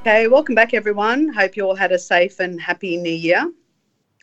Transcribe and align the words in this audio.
Okay, 0.00 0.28
welcome 0.28 0.54
back, 0.54 0.72
everyone. 0.72 1.28
Hope 1.28 1.58
you 1.58 1.66
all 1.66 1.74
had 1.74 1.92
a 1.92 1.98
safe 1.98 2.40
and 2.40 2.58
happy 2.58 2.96
new 2.96 3.12
year. 3.12 3.52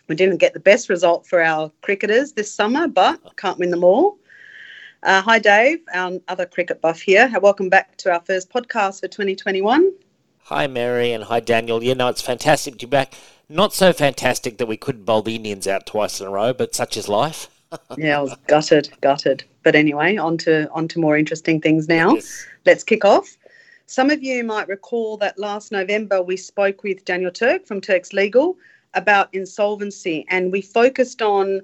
We 0.08 0.16
didn't 0.16 0.38
get 0.38 0.54
the 0.54 0.60
best 0.60 0.90
result 0.90 1.28
for 1.28 1.40
our 1.40 1.72
cricketers 1.84 2.34
this 2.34 2.52
summer, 2.52 2.88
but 2.88 3.20
can't 3.38 3.60
win 3.60 3.70
them 3.70 3.84
all. 3.84 4.18
Uh, 5.04 5.22
hi, 5.22 5.38
Dave, 5.38 5.82
our 5.94 6.14
other 6.30 6.48
cricket 6.48 6.82
buff 6.82 7.00
here. 7.00 7.32
Welcome 7.40 7.70
back 7.70 7.96
to 7.98 8.12
our 8.12 8.22
first 8.22 8.50
podcast 8.50 9.02
for 9.02 9.08
2021. 9.08 9.94
Hi, 10.46 10.66
Mary, 10.66 11.12
and 11.12 11.26
hi, 11.26 11.40
Daniel. 11.40 11.84
You 11.84 11.94
know, 11.94 12.08
it's 12.08 12.24
fantastic 12.24 12.80
to 12.80 12.88
be 12.88 12.90
back. 12.90 13.14
Not 13.48 13.72
so 13.72 13.94
fantastic 13.94 14.58
that 14.58 14.66
we 14.66 14.78
couldn't 14.78 15.06
bowl 15.06 15.22
the 15.22 15.36
Indians 15.36 15.68
out 15.68 15.86
twice 15.86 16.20
in 16.20 16.26
a 16.26 16.32
row, 16.32 16.54
but 16.54 16.74
such 16.74 16.98
is 16.98 17.08
life. 17.08 17.50
yeah, 18.00 18.18
I 18.18 18.22
was 18.24 18.36
gutted, 18.48 18.90
gutted. 19.02 19.44
But 19.62 19.76
anyway, 19.76 20.18
on 20.18 20.40
to, 20.40 20.72
on 20.72 20.88
to 20.88 21.00
more 21.00 21.16
interesting 21.16 21.62
things 21.62 21.88
now. 21.88 22.16
Yes. 22.16 22.48
Let's 22.66 22.84
kick 22.84 23.06
off. 23.06 23.37
Some 23.90 24.10
of 24.10 24.22
you 24.22 24.44
might 24.44 24.68
recall 24.68 25.16
that 25.18 25.40
last 25.40 25.72
November 25.72 26.22
we 26.22 26.36
spoke 26.36 26.84
with 26.84 27.06
Daniel 27.06 27.32
Turk 27.32 27.66
from 27.66 27.80
Turk's 27.80 28.12
Legal 28.12 28.58
about 28.94 29.34
insolvency, 29.34 30.26
and 30.28 30.52
we 30.52 30.62
focused 30.62 31.22
on 31.22 31.62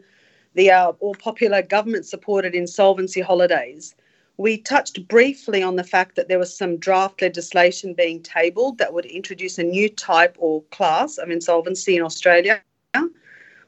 the 0.54 0.72
uh, 0.72 0.94
all 1.02 1.16
popular 1.16 1.62
government 1.62 2.06
supported 2.06 2.56
insolvency 2.56 3.20
holidays. 3.20 3.94
We 4.38 4.58
touched 4.58 5.06
briefly 5.10 5.62
on 5.62 5.76
the 5.76 5.84
fact 5.84 6.16
that 6.16 6.30
there 6.30 6.40
was 6.40 6.58
some 6.58 6.78
draft 6.78 7.22
legislation 7.22 7.94
being 7.94 8.24
tabled 8.24 8.78
that 8.78 8.94
would 8.94 9.06
introduce 9.06 9.58
a 9.58 9.64
new 9.64 9.90
type 9.90 10.38
or 10.40 10.62
class 10.72 11.18
of 11.18 11.30
insolvency 11.30 11.98
in 11.98 12.04
Australia. 12.04 12.62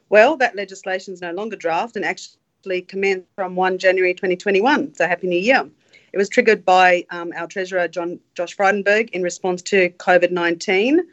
Well, 0.08 0.38
that 0.38 0.56
legislation 0.56 1.12
is 1.12 1.20
no 1.20 1.32
longer 1.32 1.56
draft 1.56 1.94
and 1.94 2.06
actually 2.06 2.82
commenced 2.82 3.28
from 3.34 3.54
1 3.54 3.76
January 3.76 4.14
2021. 4.14 4.94
So, 4.94 5.06
Happy 5.06 5.26
New 5.26 5.38
Year. 5.38 5.68
It 6.16 6.18
was 6.18 6.30
triggered 6.30 6.64
by 6.64 7.04
um, 7.10 7.30
our 7.36 7.46
Treasurer, 7.46 7.88
John 7.88 8.18
Josh 8.34 8.56
Frydenberg, 8.56 9.10
in 9.10 9.22
response 9.22 9.60
to 9.64 9.90
COVID 9.90 10.30
19. 10.30 11.06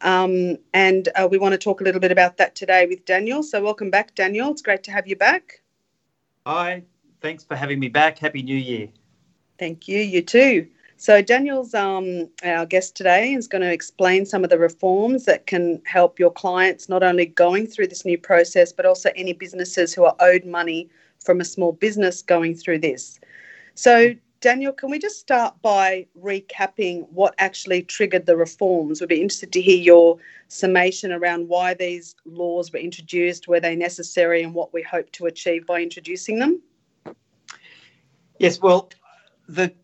Um, 0.00 0.56
and 0.72 1.10
uh, 1.14 1.28
we 1.30 1.36
want 1.36 1.52
to 1.52 1.58
talk 1.58 1.82
a 1.82 1.84
little 1.84 2.00
bit 2.00 2.10
about 2.10 2.38
that 2.38 2.54
today 2.54 2.86
with 2.86 3.04
Daniel. 3.04 3.42
So, 3.42 3.62
welcome 3.62 3.90
back, 3.90 4.14
Daniel. 4.14 4.50
It's 4.50 4.62
great 4.62 4.82
to 4.84 4.92
have 4.92 5.06
you 5.06 5.14
back. 5.14 5.60
Hi, 6.46 6.82
thanks 7.20 7.44
for 7.44 7.54
having 7.54 7.78
me 7.80 7.90
back. 7.90 8.18
Happy 8.18 8.42
New 8.42 8.56
Year. 8.56 8.88
Thank 9.58 9.86
you. 9.88 10.00
You 10.00 10.22
too. 10.22 10.66
So, 10.96 11.20
Daniel's 11.20 11.74
um, 11.74 12.26
our 12.42 12.64
guest 12.64 12.96
today 12.96 13.34
is 13.34 13.46
going 13.46 13.60
to 13.60 13.70
explain 13.70 14.24
some 14.24 14.42
of 14.42 14.48
the 14.48 14.58
reforms 14.58 15.26
that 15.26 15.48
can 15.48 15.82
help 15.84 16.18
your 16.18 16.32
clients 16.32 16.88
not 16.88 17.02
only 17.02 17.26
going 17.26 17.66
through 17.66 17.88
this 17.88 18.06
new 18.06 18.16
process, 18.16 18.72
but 18.72 18.86
also 18.86 19.10
any 19.16 19.34
businesses 19.34 19.92
who 19.92 20.04
are 20.04 20.16
owed 20.18 20.46
money 20.46 20.88
from 21.22 21.42
a 21.42 21.44
small 21.44 21.72
business 21.72 22.22
going 22.22 22.54
through 22.54 22.78
this. 22.78 23.20
So, 23.74 24.14
Daniel, 24.40 24.72
can 24.72 24.90
we 24.90 24.98
just 24.98 25.20
start 25.20 25.60
by 25.60 26.06
recapping 26.18 27.06
what 27.10 27.34
actually 27.36 27.82
triggered 27.82 28.24
the 28.24 28.36
reforms? 28.36 29.00
We'd 29.00 29.08
be 29.08 29.20
interested 29.20 29.52
to 29.52 29.60
hear 29.60 29.76
your 29.76 30.16
summation 30.48 31.12
around 31.12 31.48
why 31.48 31.74
these 31.74 32.16
laws 32.24 32.72
were 32.72 32.78
introduced, 32.78 33.48
were 33.48 33.60
they 33.60 33.76
necessary, 33.76 34.42
and 34.42 34.54
what 34.54 34.72
we 34.72 34.82
hope 34.82 35.12
to 35.12 35.26
achieve 35.26 35.66
by 35.66 35.82
introducing 35.82 36.38
them. 36.38 36.62
Yes, 38.38 38.62
well, 38.62 38.90
the 39.46 39.74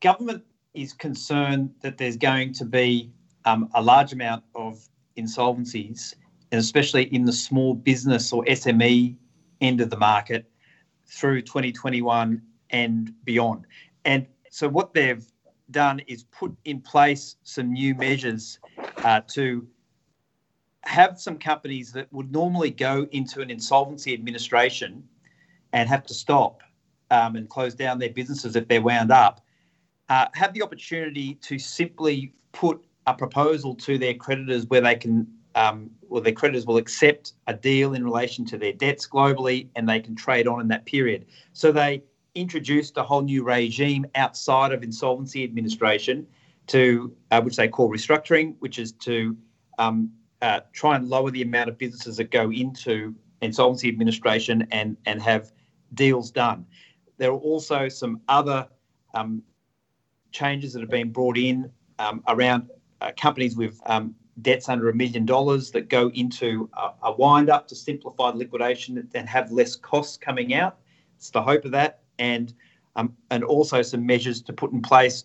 government 0.00 0.44
is 0.74 0.92
concerned 0.92 1.74
that 1.82 1.98
there's 1.98 2.16
going 2.16 2.52
to 2.54 2.64
be 2.64 3.10
um, 3.46 3.68
a 3.74 3.82
large 3.82 4.12
amount 4.12 4.44
of 4.54 4.88
insolvencies, 5.16 6.14
and 6.52 6.60
especially 6.60 7.12
in 7.12 7.24
the 7.24 7.32
small 7.32 7.74
business 7.74 8.32
or 8.32 8.44
SME 8.44 9.16
end 9.60 9.80
of 9.80 9.90
the 9.90 9.96
market 9.96 10.48
through 11.04 11.42
2021 11.42 12.40
and 12.70 13.12
beyond. 13.24 13.66
And 14.04 14.26
so 14.50 14.68
what 14.68 14.94
they've 14.94 15.24
done 15.70 16.00
is 16.06 16.24
put 16.24 16.54
in 16.64 16.80
place 16.80 17.36
some 17.42 17.72
new 17.72 17.94
measures 17.94 18.58
uh, 19.04 19.20
to 19.28 19.66
have 20.84 21.20
some 21.20 21.38
companies 21.38 21.92
that 21.92 22.10
would 22.12 22.32
normally 22.32 22.70
go 22.70 23.06
into 23.12 23.40
an 23.40 23.50
insolvency 23.50 24.14
administration 24.14 25.04
and 25.72 25.88
have 25.88 26.04
to 26.06 26.14
stop 26.14 26.62
um, 27.10 27.36
and 27.36 27.48
close 27.48 27.74
down 27.74 27.98
their 27.98 28.10
businesses 28.10 28.56
if 28.56 28.66
they're 28.68 28.82
wound 28.82 29.10
up, 29.10 29.44
uh, 30.08 30.26
have 30.32 30.54
the 30.54 30.62
opportunity 30.62 31.34
to 31.34 31.58
simply 31.58 32.32
put 32.52 32.82
a 33.06 33.14
proposal 33.14 33.74
to 33.74 33.98
their 33.98 34.14
creditors 34.14 34.66
where 34.66 34.80
they 34.80 34.94
can, 34.94 35.26
um, 35.54 35.90
well, 36.08 36.22
their 36.22 36.32
creditors 36.32 36.66
will 36.66 36.76
accept 36.78 37.34
a 37.46 37.54
deal 37.54 37.94
in 37.94 38.04
relation 38.04 38.44
to 38.46 38.56
their 38.56 38.72
debts 38.72 39.06
globally 39.06 39.68
and 39.76 39.88
they 39.88 40.00
can 40.00 40.14
trade 40.14 40.46
on 40.46 40.60
in 40.60 40.68
that 40.68 40.86
period. 40.86 41.26
So 41.52 41.72
they 41.72 42.02
introduced 42.38 42.96
a 42.96 43.02
whole 43.02 43.22
new 43.22 43.42
regime 43.42 44.06
outside 44.14 44.72
of 44.72 44.82
insolvency 44.82 45.44
administration 45.44 46.26
to 46.68 47.14
uh, 47.30 47.40
which 47.40 47.56
they 47.56 47.68
call 47.68 47.90
restructuring, 47.90 48.54
which 48.60 48.78
is 48.78 48.92
to 48.92 49.36
um, 49.78 50.10
uh, 50.42 50.60
try 50.72 50.96
and 50.96 51.08
lower 51.08 51.30
the 51.30 51.42
amount 51.42 51.68
of 51.68 51.78
businesses 51.78 52.16
that 52.16 52.30
go 52.30 52.50
into 52.52 53.14
insolvency 53.40 53.88
administration 53.88 54.66
and 54.70 54.96
and 55.06 55.20
have 55.22 55.52
deals 55.94 56.30
done. 56.30 56.64
There 57.16 57.30
are 57.30 57.38
also 57.38 57.88
some 57.88 58.20
other 58.28 58.68
um, 59.14 59.42
changes 60.30 60.72
that 60.72 60.80
have 60.80 60.90
been 60.90 61.10
brought 61.10 61.38
in 61.38 61.70
um, 61.98 62.22
around 62.28 62.70
uh, 63.00 63.12
companies 63.16 63.56
with 63.56 63.80
um, 63.86 64.14
debts 64.42 64.68
under 64.68 64.88
a 64.88 64.94
million 64.94 65.24
dollars 65.24 65.70
that 65.72 65.88
go 65.88 66.10
into 66.10 66.70
a, 66.76 66.90
a 67.04 67.12
wind 67.12 67.50
up 67.50 67.66
to 67.68 67.74
simplify 67.74 68.30
the 68.30 68.36
liquidation 68.36 69.08
and 69.14 69.28
have 69.28 69.50
less 69.50 69.74
costs 69.74 70.16
coming 70.16 70.54
out. 70.54 70.78
It's 71.16 71.30
the 71.30 71.42
hope 71.42 71.64
of 71.64 71.72
that 71.72 72.02
and 72.18 72.52
um, 72.96 73.14
and 73.30 73.44
also 73.44 73.82
some 73.82 74.04
measures 74.04 74.42
to 74.42 74.52
put 74.52 74.72
in 74.72 74.82
place 74.82 75.24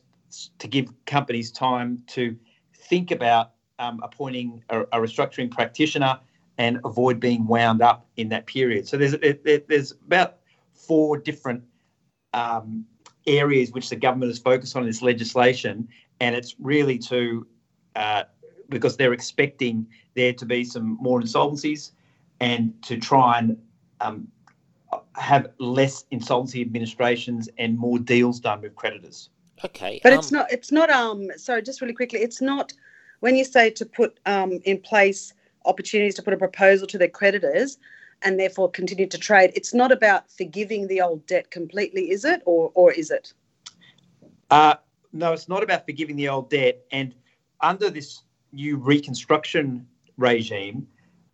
to 0.60 0.68
give 0.68 0.88
companies 1.06 1.52
time 1.52 2.02
to 2.08 2.36
think 2.76 3.12
about 3.12 3.52
um, 3.80 4.00
appointing 4.04 4.64
a, 4.70 4.82
a, 4.82 5.00
restructuring 5.00 5.50
practitioner 5.50 6.20
and 6.58 6.80
avoid 6.86 7.20
being 7.20 7.48
wound 7.48 7.82
up 7.82 8.06
in 8.18 8.30
that 8.30 8.46
period. 8.46 8.88
So 8.88 8.98
there's 8.98 9.16
there's 9.68 9.92
about 9.92 10.38
four 10.74 11.18
different 11.18 11.64
um, 12.34 12.86
areas 13.26 13.72
which 13.72 13.90
the 13.90 13.96
government 13.96 14.32
is 14.32 14.40
focused 14.40 14.76
on 14.76 14.84
in 14.84 14.90
this 14.90 15.02
legislation, 15.02 15.88
and 16.20 16.36
it's 16.36 16.56
really 16.60 16.98
to 17.00 17.48
uh, 17.96 18.24
because 18.70 18.98
they're 18.98 19.14
expecting 19.14 19.88
there 20.16 20.34
to 20.34 20.46
be 20.46 20.64
some 20.64 20.98
more 21.02 21.22
insolvencies 21.22 21.92
and 22.40 22.74
to 22.84 22.98
try 22.98 23.40
and 23.40 23.58
um, 24.02 24.28
have 25.16 25.48
less 25.60 26.06
insolvency 26.12 26.62
administrations 26.62 27.50
and 27.58 27.78
more 27.78 28.00
deals 28.00 28.40
done 28.40 28.62
with 28.62 28.76
creditors. 28.76 29.30
Okay, 29.64 30.00
but 30.04 30.14
um, 30.14 30.20
it's 30.20 30.32
not. 30.32 30.52
It's 30.52 30.72
not. 30.72 30.90
Um. 30.90 31.30
Sorry, 31.38 31.62
just 31.62 31.82
really 31.82 31.94
quickly. 31.94 32.20
It's 32.20 32.42
not 32.42 32.74
when 33.22 33.36
you 33.36 33.46
say 33.46 33.70
to 33.72 33.86
put 33.86 34.20
um 34.26 34.60
in 34.66 34.80
place 34.80 35.34
opportunities 35.66 36.16
to 36.16 36.24
put 36.24 36.34
a 36.34 36.38
proposal 36.38 36.88
to 36.88 36.98
their 36.98 37.08
creditors 37.08 37.78
and 38.22 38.40
therefore 38.40 38.70
continue 38.70 39.08
to 39.08 39.18
trade. 39.18 39.52
It's 39.56 39.74
not 39.74 39.92
about 39.92 40.30
forgiving 40.32 40.88
the 40.88 41.02
old 41.02 41.26
debt 41.28 41.52
completely, 41.52 42.12
is 42.12 42.26
it, 42.26 42.42
or 42.46 42.72
or 42.74 42.92
is 42.92 43.12
it? 43.12 43.34
Uh, 44.50 44.76
no, 45.14 45.34
it's 45.34 45.48
not 45.48 45.64
about 45.64 45.86
forgiving 45.86 46.16
the 46.16 46.30
old 46.30 46.50
debt. 46.50 46.84
And 46.92 47.14
under 47.62 47.90
this 47.90 48.22
new 48.52 48.78
reconstruction 48.78 49.88
regime, 50.18 50.88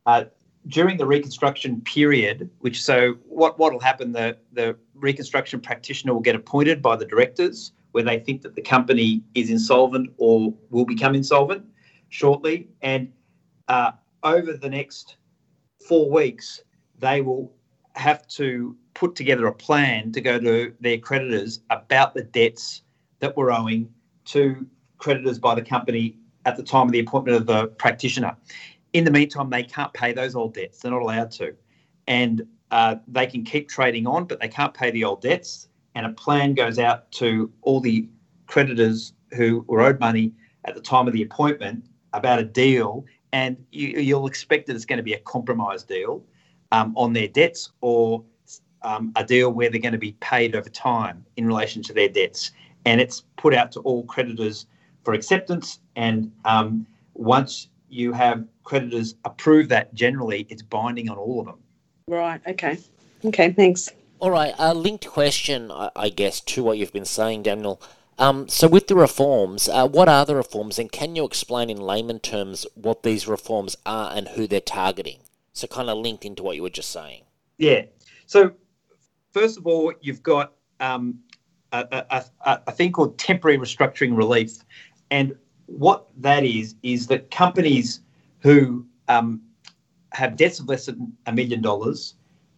uh, 0.05 0.25
during 0.67 0.97
the 0.97 1.05
reconstruction 1.05 1.81
period, 1.81 2.49
which 2.59 2.81
so 2.81 3.13
what 3.27 3.57
what 3.57 3.71
will 3.71 3.79
happen? 3.79 4.11
The 4.11 4.37
the 4.51 4.75
reconstruction 4.93 5.59
practitioner 5.61 6.13
will 6.13 6.21
get 6.21 6.35
appointed 6.35 6.81
by 6.81 6.95
the 6.95 7.05
directors 7.05 7.71
where 7.91 8.03
they 8.03 8.19
think 8.19 8.43
that 8.43 8.55
the 8.55 8.61
company 8.61 9.23
is 9.33 9.49
insolvent 9.49 10.11
or 10.17 10.53
will 10.69 10.85
become 10.85 11.15
insolvent 11.15 11.65
shortly, 12.09 12.67
and 12.81 13.11
uh, 13.67 13.91
over 14.23 14.53
the 14.53 14.69
next 14.69 15.17
four 15.87 16.09
weeks, 16.09 16.61
they 16.99 17.21
will 17.21 17.51
have 17.93 18.27
to 18.27 18.75
put 18.93 19.15
together 19.15 19.47
a 19.47 19.53
plan 19.53 20.11
to 20.11 20.21
go 20.21 20.39
to 20.39 20.73
their 20.79 20.97
creditors 20.97 21.61
about 21.69 22.13
the 22.13 22.23
debts 22.23 22.83
that 23.19 23.35
were 23.35 23.51
owing 23.51 23.89
to 24.25 24.65
creditors 24.97 25.39
by 25.39 25.55
the 25.55 25.61
company 25.61 26.15
at 26.45 26.57
the 26.57 26.63
time 26.63 26.87
of 26.87 26.91
the 26.91 26.99
appointment 26.99 27.37
of 27.37 27.45
the 27.45 27.67
practitioner 27.67 28.35
in 28.93 29.03
the 29.03 29.11
meantime, 29.11 29.49
they 29.49 29.63
can't 29.63 29.93
pay 29.93 30.13
those 30.13 30.35
old 30.35 30.53
debts. 30.53 30.79
They're 30.79 30.91
not 30.91 31.01
allowed 31.01 31.31
to. 31.31 31.55
And 32.07 32.47
uh, 32.71 32.95
they 33.07 33.27
can 33.27 33.43
keep 33.43 33.69
trading 33.69 34.07
on, 34.07 34.25
but 34.25 34.39
they 34.39 34.47
can't 34.47 34.73
pay 34.73 34.91
the 34.91 35.03
old 35.03 35.21
debts. 35.21 35.67
And 35.95 36.05
a 36.05 36.09
plan 36.09 36.53
goes 36.53 36.79
out 36.79 37.11
to 37.13 37.51
all 37.61 37.79
the 37.79 38.07
creditors 38.47 39.13
who 39.33 39.63
were 39.67 39.81
owed 39.81 39.99
money 39.99 40.33
at 40.65 40.75
the 40.75 40.81
time 40.81 41.07
of 41.07 41.13
the 41.13 41.21
appointment 41.21 41.85
about 42.13 42.39
a 42.39 42.43
deal. 42.43 43.05
And 43.31 43.57
you, 43.71 44.17
will 44.17 44.27
expect 44.27 44.67
that 44.67 44.75
it's 44.75 44.85
going 44.85 44.97
to 44.97 45.03
be 45.03 45.13
a 45.13 45.19
compromise 45.19 45.83
deal 45.83 46.23
um, 46.71 46.93
on 46.95 47.13
their 47.13 47.27
debts 47.27 47.71
or 47.81 48.23
um, 48.81 49.11
a 49.15 49.23
deal 49.23 49.51
where 49.51 49.69
they're 49.69 49.81
going 49.81 49.93
to 49.93 49.99
be 49.99 50.13
paid 50.19 50.55
over 50.55 50.69
time 50.69 51.25
in 51.37 51.45
relation 51.45 51.83
to 51.83 51.93
their 51.93 52.09
debts. 52.09 52.51
And 52.85 52.99
it's 52.99 53.23
put 53.37 53.53
out 53.53 53.71
to 53.73 53.81
all 53.81 54.03
creditors 54.05 54.65
for 55.03 55.13
acceptance. 55.13 55.79
And 55.95 56.31
um, 56.45 56.87
once 57.13 57.67
you 57.89 58.13
have 58.13 58.45
creditors 58.63 59.15
approve 59.25 59.69
that 59.69 59.93
generally, 59.93 60.45
it's 60.49 60.61
binding 60.61 61.09
on 61.09 61.17
all 61.17 61.39
of 61.39 61.45
them. 61.47 61.59
Right. 62.07 62.41
Okay. 62.47 62.77
Okay. 63.25 63.51
Thanks. 63.51 63.89
All 64.19 64.31
right. 64.31 64.53
A 64.57 64.73
linked 64.73 65.07
question, 65.07 65.71
I 65.71 66.09
guess, 66.09 66.41
to 66.41 66.63
what 66.63 66.77
you've 66.77 66.93
been 66.93 67.05
saying, 67.05 67.43
Daniel. 67.43 67.81
Um, 68.17 68.49
so, 68.49 68.67
with 68.67 68.87
the 68.87 68.95
reforms, 68.95 69.69
uh, 69.69 69.87
what 69.87 70.09
are 70.09 70.25
the 70.25 70.35
reforms, 70.35 70.77
and 70.77 70.91
can 70.91 71.15
you 71.15 71.23
explain 71.23 71.69
in 71.69 71.77
layman 71.77 72.19
terms 72.19 72.67
what 72.75 73.03
these 73.03 73.29
reforms 73.29 73.77
are 73.85 74.11
and 74.13 74.27
who 74.27 74.45
they're 74.45 74.59
targeting? 74.59 75.19
So, 75.53 75.67
kind 75.67 75.89
of 75.89 75.97
linked 75.97 76.25
into 76.25 76.43
what 76.43 76.57
you 76.57 76.63
were 76.63 76.69
just 76.69 76.91
saying. 76.91 77.23
Yeah. 77.57 77.83
So, 78.25 78.51
first 79.31 79.57
of 79.57 79.65
all, 79.65 79.93
you've 80.01 80.21
got 80.21 80.53
um, 80.81 81.19
a, 81.71 82.05
a, 82.11 82.25
a, 82.45 82.61
a 82.67 82.71
thing 82.73 82.91
called 82.91 83.17
temporary 83.17 83.57
restructuring 83.57 84.17
relief, 84.17 84.65
and 85.11 85.33
what 85.69 86.07
that 86.17 86.43
is 86.43 86.75
is 86.83 87.07
that 87.07 87.31
companies 87.31 88.01
who 88.39 88.85
um, 89.07 89.41
have 90.11 90.35
debts 90.35 90.59
of 90.59 90.67
less 90.67 90.87
than 90.87 91.15
a 91.27 91.31
million 91.31 91.61
dollars 91.61 92.15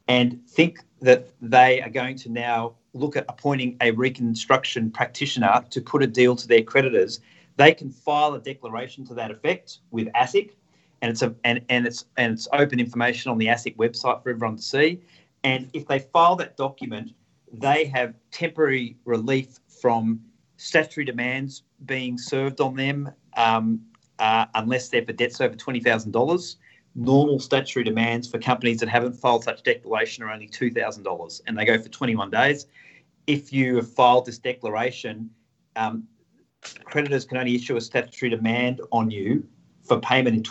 and 0.07 0.39
think 0.47 0.79
that 1.01 1.29
they 1.41 1.81
are 1.81 1.89
going 1.89 2.15
to 2.17 2.29
now 2.29 2.75
look 2.93 3.15
at 3.15 3.25
appointing 3.29 3.77
a 3.81 3.91
reconstruction 3.91 4.91
practitioner 4.91 5.63
to 5.69 5.81
put 5.81 6.03
a 6.03 6.07
deal 6.07 6.35
to 6.35 6.47
their 6.47 6.63
creditors, 6.63 7.19
they 7.57 7.73
can 7.73 7.89
file 7.89 8.33
a 8.33 8.39
declaration 8.39 9.05
to 9.05 9.13
that 9.13 9.31
effect 9.31 9.79
with 9.91 10.07
ASIC, 10.13 10.51
and 11.01 11.11
it's 11.11 11.21
a 11.21 11.33
and, 11.43 11.61
and 11.69 11.87
it's 11.87 12.05
and 12.17 12.33
it's 12.33 12.47
open 12.53 12.79
information 12.79 13.31
on 13.31 13.37
the 13.37 13.47
ASIC 13.47 13.75
website 13.77 14.21
for 14.23 14.29
everyone 14.29 14.57
to 14.57 14.61
see. 14.61 15.01
And 15.43 15.69
if 15.73 15.87
they 15.87 15.99
file 15.99 16.35
that 16.37 16.57
document, 16.57 17.11
they 17.51 17.85
have 17.85 18.13
temporary 18.31 18.97
relief 19.05 19.59
from 19.81 20.21
statutory 20.57 21.05
demands 21.05 21.63
being 21.85 22.17
served 22.17 22.61
on 22.61 22.75
them 22.75 23.11
um, 23.37 23.81
uh, 24.19 24.45
unless 24.55 24.89
they're 24.89 25.05
for 25.05 25.13
debts 25.13 25.41
over 25.41 25.55
$20,000. 25.55 26.55
Normal 26.93 27.39
statutory 27.39 27.83
demands 27.83 28.27
for 28.27 28.37
companies 28.37 28.79
that 28.79 28.89
haven't 28.89 29.13
filed 29.13 29.43
such 29.43 29.63
declaration 29.63 30.23
are 30.23 30.31
only 30.31 30.47
$2,000 30.47 31.41
and 31.47 31.57
they 31.57 31.65
go 31.65 31.79
for 31.79 31.89
21 31.89 32.29
days. 32.29 32.67
If 33.27 33.53
you 33.53 33.77
have 33.77 33.91
filed 33.91 34.25
this 34.25 34.37
declaration, 34.37 35.29
um, 35.75 36.03
creditors 36.83 37.25
can 37.25 37.37
only 37.37 37.55
issue 37.55 37.77
a 37.77 37.81
statutory 37.81 38.29
demand 38.29 38.81
on 38.91 39.09
you 39.09 39.47
for 39.83 39.99
payment 39.99 40.49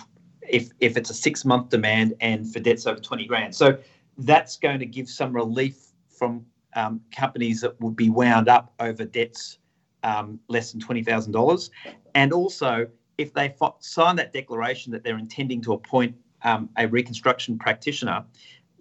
if, 0.49 0.71
if 0.81 0.97
it's 0.97 1.11
a 1.11 1.15
six 1.15 1.45
month 1.45 1.69
demand 1.69 2.15
and 2.21 2.51
for 2.51 2.59
debts 2.59 2.87
over 2.87 3.01
20 3.01 3.27
grand. 3.27 3.55
So 3.55 3.79
that's 4.19 4.57
going 4.57 4.79
to 4.81 4.87
give 4.87 5.09
some 5.09 5.33
relief 5.33 5.77
from 6.09 6.45
um, 6.75 7.01
companies 7.15 7.61
that 7.61 7.81
would 7.81 7.97
be 7.97 8.11
wound 8.11 8.49
up 8.49 8.73
over 8.81 9.05
debts 9.05 9.59
um, 10.03 10.39
less 10.49 10.73
than 10.73 10.81
$20,000. 10.81 11.71
And 12.15 12.33
also, 12.33 12.87
if 13.19 13.33
they 13.33 13.55
f- 13.61 13.75
sign 13.81 14.17
that 14.17 14.33
declaration 14.33 14.93
that 14.93 15.05
they're 15.05 15.19
intending 15.19 15.61
to 15.63 15.75
appoint 15.75 16.15
um, 16.43 16.69
a 16.77 16.87
reconstruction 16.87 17.59
practitioner, 17.59 18.25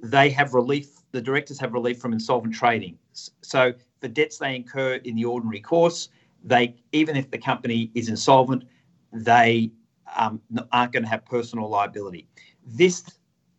they 0.01 0.29
have 0.29 0.53
relief, 0.53 0.87
the 1.11 1.21
directors 1.21 1.59
have 1.59 1.73
relief 1.73 1.99
from 1.99 2.13
insolvent 2.13 2.53
trading. 2.53 2.97
So 3.41 3.73
for 3.99 4.07
debts 4.07 4.37
they 4.37 4.55
incur 4.55 4.95
in 4.95 5.15
the 5.15 5.25
ordinary 5.25 5.59
course, 5.59 6.09
they 6.43 6.75
even 6.93 7.17
if 7.17 7.29
the 7.31 7.37
company 7.37 7.91
is 7.95 8.07
insolvent, 8.07 8.63
they 9.11 9.71
um, 10.15 10.41
aren't 10.71 10.93
going 10.93 11.03
to 11.03 11.09
have 11.09 11.25
personal 11.25 11.69
liability. 11.69 12.27
This 12.65 13.03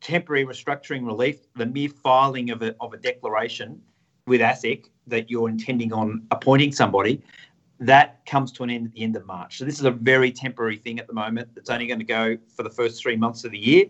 temporary 0.00 0.46
restructuring 0.46 1.04
relief, 1.04 1.40
the 1.56 1.66
mere 1.66 1.90
filing 1.90 2.50
of 2.50 2.62
a, 2.62 2.74
of 2.80 2.94
a 2.94 2.96
declaration 2.96 3.80
with 4.26 4.40
ASIC 4.40 4.86
that 5.06 5.30
you're 5.30 5.48
intending 5.48 5.92
on 5.92 6.26
appointing 6.30 6.72
somebody, 6.72 7.22
that 7.80 8.24
comes 8.26 8.52
to 8.52 8.62
an 8.62 8.70
end 8.70 8.86
at 8.86 8.92
the 8.92 9.02
end 9.02 9.16
of 9.16 9.26
March. 9.26 9.58
So 9.58 9.64
this 9.64 9.78
is 9.78 9.86
a 9.86 9.90
very 9.90 10.30
temporary 10.30 10.76
thing 10.76 10.98
at 10.98 11.06
the 11.06 11.14
moment. 11.14 11.48
It's 11.56 11.70
only 11.70 11.86
going 11.86 11.98
to 11.98 12.04
go 12.04 12.36
for 12.54 12.62
the 12.62 12.70
first 12.70 13.02
three 13.02 13.16
months 13.16 13.44
of 13.44 13.52
the 13.52 13.58
year. 13.58 13.86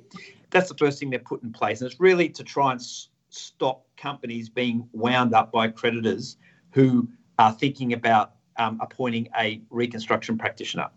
That's 0.51 0.69
the 0.69 0.77
first 0.77 0.99
thing 0.99 1.11
they're 1.11 1.19
put 1.19 1.43
in 1.43 1.53
place, 1.53 1.81
and 1.81 1.91
it's 1.91 2.01
really 2.01 2.29
to 2.31 2.45
try 2.45 2.73
and 2.73 2.81
s- 2.81 3.09
stop 3.31 3.85
companies 3.97 4.49
being 4.49 4.89
wound 4.93 5.35
up 5.35 5.53
by 5.53 5.69
creditors 5.69 6.37
who 6.71 7.09
are 7.39 7.53
thinking 7.53 7.93
about 7.93 8.33
um, 8.59 8.79
appointing 8.81 9.29
a 9.39 9.61
reconstruction 9.71 10.39
practitioner. 10.39 10.89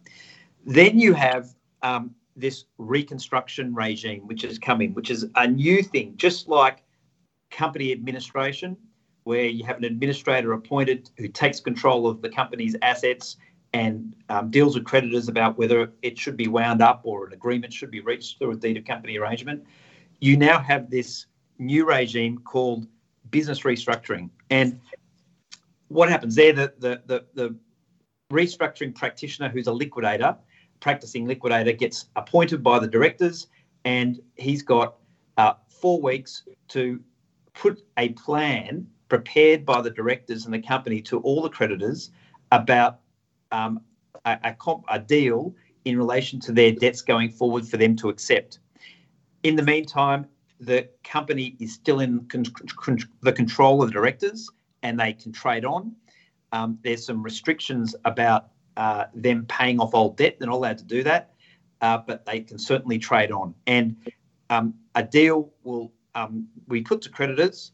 Then 0.65 0.99
you 0.99 1.13
have 1.13 1.53
um, 1.81 2.11
this 2.35 2.65
reconstruction 2.77 3.73
regime, 3.73 4.27
which 4.27 4.43
is 4.43 4.59
coming, 4.59 4.93
which 4.93 5.09
is 5.09 5.25
a 5.35 5.47
new 5.47 5.81
thing, 5.83 6.13
just 6.17 6.47
like 6.47 6.83
company 7.49 7.91
administration 7.91 8.77
where 9.23 9.45
you 9.45 9.63
have 9.65 9.77
an 9.77 9.85
administrator 9.85 10.53
appointed 10.53 11.09
who 11.17 11.27
takes 11.27 11.59
control 11.59 12.07
of 12.07 12.21
the 12.21 12.29
company's 12.29 12.75
assets 12.81 13.37
and 13.73 14.15
um, 14.29 14.51
deals 14.51 14.75
with 14.75 14.85
creditors 14.85 15.27
about 15.27 15.57
whether 15.57 15.91
it 16.01 16.17
should 16.17 16.37
be 16.37 16.47
wound 16.47 16.81
up 16.81 17.01
or 17.03 17.27
an 17.27 17.33
agreement 17.33 17.73
should 17.73 17.89
be 17.89 18.01
reached 18.01 18.37
through 18.37 18.51
a 18.51 18.55
deed 18.55 18.77
of 18.77 18.85
company 18.85 19.17
arrangement. 19.17 19.63
You 20.19 20.37
now 20.37 20.59
have 20.59 20.89
this 20.89 21.25
new 21.57 21.85
regime 21.85 22.37
called 22.39 22.87
business 23.31 23.61
restructuring. 23.61 24.29
And 24.49 24.79
what 25.87 26.09
happens 26.09 26.35
there, 26.35 26.53
the, 26.53 26.73
the, 26.77 27.01
the, 27.05 27.25
the 27.33 27.55
restructuring 28.31 28.93
practitioner 28.93 29.49
who's 29.49 29.67
a 29.67 29.73
liquidator, 29.73 30.35
practicing 30.79 31.25
liquidator, 31.25 31.71
gets 31.71 32.05
appointed 32.15 32.61
by 32.61 32.79
the 32.79 32.87
directors 32.87 33.47
and 33.85 34.19
he's 34.35 34.61
got 34.61 34.95
uh, 35.37 35.53
four 35.67 35.99
weeks 36.01 36.43
to 36.69 37.01
put 37.53 37.83
a 37.97 38.09
plan 38.09 38.87
prepared 39.13 39.63
by 39.63 39.79
the 39.79 39.91
directors 39.91 40.45
and 40.45 40.51
the 40.55 40.59
company 40.59 40.99
to 40.99 41.19
all 41.19 41.43
the 41.43 41.49
creditors 41.49 42.09
about 42.51 43.01
um, 43.51 43.79
a, 44.25 44.39
a, 44.45 44.53
comp, 44.55 44.83
a 44.89 44.97
deal 44.97 45.53
in 45.85 45.95
relation 45.95 46.39
to 46.39 46.51
their 46.51 46.71
debts 46.71 47.03
going 47.03 47.29
forward 47.29 47.63
for 47.67 47.77
them 47.77 47.95
to 47.95 48.09
accept. 48.09 48.57
In 49.43 49.55
the 49.55 49.61
meantime, 49.61 50.25
the 50.59 50.89
company 51.03 51.55
is 51.59 51.75
still 51.75 51.99
in 51.99 52.25
con- 52.25 52.43
con- 52.75 52.97
the 53.21 53.31
control 53.31 53.83
of 53.83 53.89
the 53.89 53.93
directors 53.93 54.49
and 54.81 54.99
they 54.99 55.13
can 55.13 55.31
trade 55.31 55.63
on. 55.63 55.95
Um, 56.51 56.79
there's 56.83 57.05
some 57.05 57.21
restrictions 57.21 57.95
about 58.05 58.47
uh, 58.77 59.05
them 59.13 59.45
paying 59.47 59.79
off 59.79 59.93
old 59.93 60.17
debt. 60.17 60.37
They're 60.39 60.47
not 60.47 60.55
allowed 60.55 60.79
to 60.79 60.85
do 60.85 61.03
that, 61.03 61.35
uh, 61.81 61.99
but 61.99 62.25
they 62.25 62.39
can 62.39 62.57
certainly 62.57 62.97
trade 62.97 63.31
on. 63.31 63.53
And 63.67 63.95
um, 64.49 64.73
a 64.95 65.03
deal 65.03 65.53
will 65.63 65.93
um, 66.15 66.47
be 66.67 66.81
put 66.81 67.03
to 67.03 67.11
creditors 67.11 67.73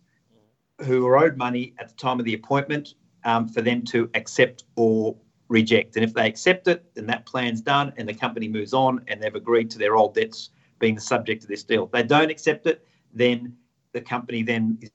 who 0.85 1.05
are 1.07 1.17
owed 1.17 1.37
money 1.37 1.73
at 1.79 1.89
the 1.89 1.95
time 1.95 2.19
of 2.19 2.25
the 2.25 2.33
appointment 2.33 2.95
um, 3.25 3.47
for 3.47 3.61
them 3.61 3.83
to 3.83 4.09
accept 4.13 4.63
or 4.75 5.15
reject. 5.49 5.95
And 5.95 6.05
if 6.05 6.13
they 6.13 6.27
accept 6.27 6.67
it, 6.67 6.85
then 6.93 7.07
that 7.07 7.25
plan's 7.25 7.61
done 7.61 7.93
and 7.97 8.07
the 8.07 8.13
company 8.13 8.47
moves 8.47 8.73
on 8.73 9.03
and 9.07 9.21
they've 9.21 9.35
agreed 9.35 9.69
to 9.71 9.79
their 9.79 9.95
old 9.95 10.13
debts 10.13 10.51
being 10.77 10.95
the 10.95 11.01
subject 11.01 11.43
of 11.43 11.49
this 11.49 11.63
deal. 11.63 11.85
If 11.85 11.91
they 11.91 12.03
don't 12.03 12.29
accept 12.29 12.67
it, 12.67 12.87
then 13.13 13.55
the 13.91 14.01
company 14.01 14.43
then 14.43 14.77
is 14.81 14.91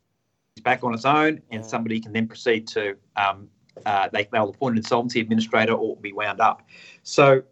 back 0.62 0.84
on 0.84 0.94
its 0.94 1.04
own 1.04 1.42
and 1.50 1.64
somebody 1.64 2.00
can 2.00 2.12
then 2.12 2.28
proceed 2.28 2.66
to, 2.68 2.96
um, 3.16 3.48
uh, 3.84 4.08
they, 4.12 4.28
they'll 4.32 4.48
appoint 4.48 4.74
an 4.74 4.78
insolvency 4.78 5.20
administrator 5.20 5.72
or 5.72 5.96
be 5.96 6.12
wound 6.12 6.40
up. 6.40 6.62
So 7.02 7.42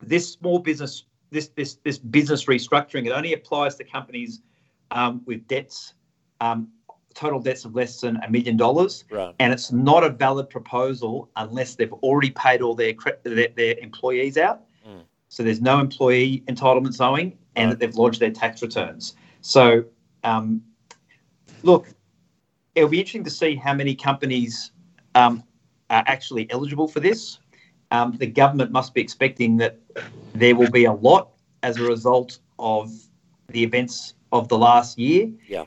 this 0.00 0.30
small 0.30 0.58
business, 0.58 1.04
this, 1.30 1.48
this, 1.48 1.76
this 1.82 1.98
business 1.98 2.44
restructuring, 2.44 3.06
it 3.06 3.12
only 3.12 3.32
applies 3.32 3.76
to 3.76 3.84
companies 3.84 4.42
um, 4.90 5.22
with 5.24 5.48
debts 5.48 5.94
um, 6.40 6.68
total 7.16 7.40
debts 7.40 7.64
of 7.64 7.74
less 7.74 8.00
than 8.00 8.16
a 8.18 8.30
million 8.30 8.56
dollars, 8.56 9.04
and 9.40 9.52
it's 9.52 9.72
not 9.72 10.04
a 10.04 10.10
valid 10.10 10.48
proposal 10.50 11.30
unless 11.36 11.74
they've 11.74 11.92
already 11.94 12.30
paid 12.30 12.60
all 12.62 12.74
their 12.74 12.94
their, 13.24 13.48
their 13.56 13.74
employees 13.78 14.36
out. 14.36 14.62
Mm. 14.86 15.02
So 15.28 15.42
there's 15.42 15.60
no 15.60 15.80
employee 15.80 16.44
entitlements 16.46 17.00
owing, 17.00 17.36
and 17.56 17.70
right. 17.70 17.70
that 17.70 17.78
they've 17.80 17.94
lodged 17.96 18.20
their 18.20 18.30
tax 18.30 18.62
returns. 18.62 19.14
So, 19.40 19.84
um, 20.24 20.62
look, 21.62 21.88
it'll 22.74 22.90
be 22.90 22.98
interesting 22.98 23.24
to 23.24 23.30
see 23.30 23.56
how 23.56 23.74
many 23.74 23.94
companies 23.94 24.72
um, 25.14 25.42
are 25.90 26.04
actually 26.06 26.48
eligible 26.50 26.86
for 26.86 27.00
this. 27.00 27.38
Um, 27.90 28.16
the 28.18 28.26
government 28.26 28.72
must 28.72 28.94
be 28.94 29.00
expecting 29.00 29.56
that 29.58 29.78
there 30.34 30.54
will 30.54 30.70
be 30.70 30.84
a 30.84 30.92
lot 30.92 31.30
as 31.62 31.78
a 31.78 31.82
result 31.82 32.40
of 32.58 32.92
the 33.48 33.62
events 33.62 34.14
of 34.32 34.48
the 34.48 34.58
last 34.58 34.98
year. 34.98 35.30
Yeah. 35.48 35.64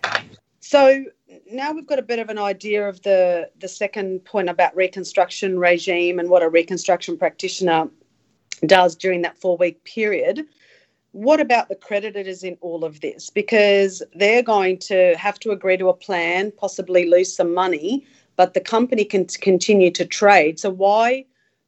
So 0.59 1.05
now 1.51 1.71
we've 1.71 1.87
got 1.87 1.99
a 1.99 2.03
bit 2.03 2.19
of 2.19 2.29
an 2.29 2.37
idea 2.37 2.87
of 2.87 3.01
the 3.01 3.49
the 3.59 3.67
second 3.67 4.23
point 4.25 4.49
about 4.49 4.75
reconstruction 4.75 5.59
regime 5.59 6.19
and 6.19 6.29
what 6.29 6.43
a 6.43 6.49
reconstruction 6.49 7.17
practitioner 7.17 7.89
does 8.65 8.95
during 8.95 9.21
that 9.21 9.37
four 9.37 9.57
week 9.57 9.83
period. 9.83 10.45
What 11.11 11.39
about 11.39 11.69
the 11.69 11.75
creditors 11.75 12.43
in 12.43 12.57
all 12.61 12.85
of 12.85 13.01
this? 13.01 13.31
Because 13.31 14.03
they're 14.13 14.43
going 14.43 14.77
to 14.79 15.15
have 15.17 15.39
to 15.39 15.51
agree 15.51 15.77
to 15.77 15.89
a 15.89 15.93
plan, 15.93 16.51
possibly 16.51 17.09
lose 17.09 17.35
some 17.35 17.51
money, 17.53 18.05
but 18.35 18.53
the 18.53 18.59
company 18.61 19.03
can 19.03 19.25
continue 19.25 19.89
to 19.91 20.05
trade. 20.05 20.59
So 20.59 20.69
why? 20.69 21.25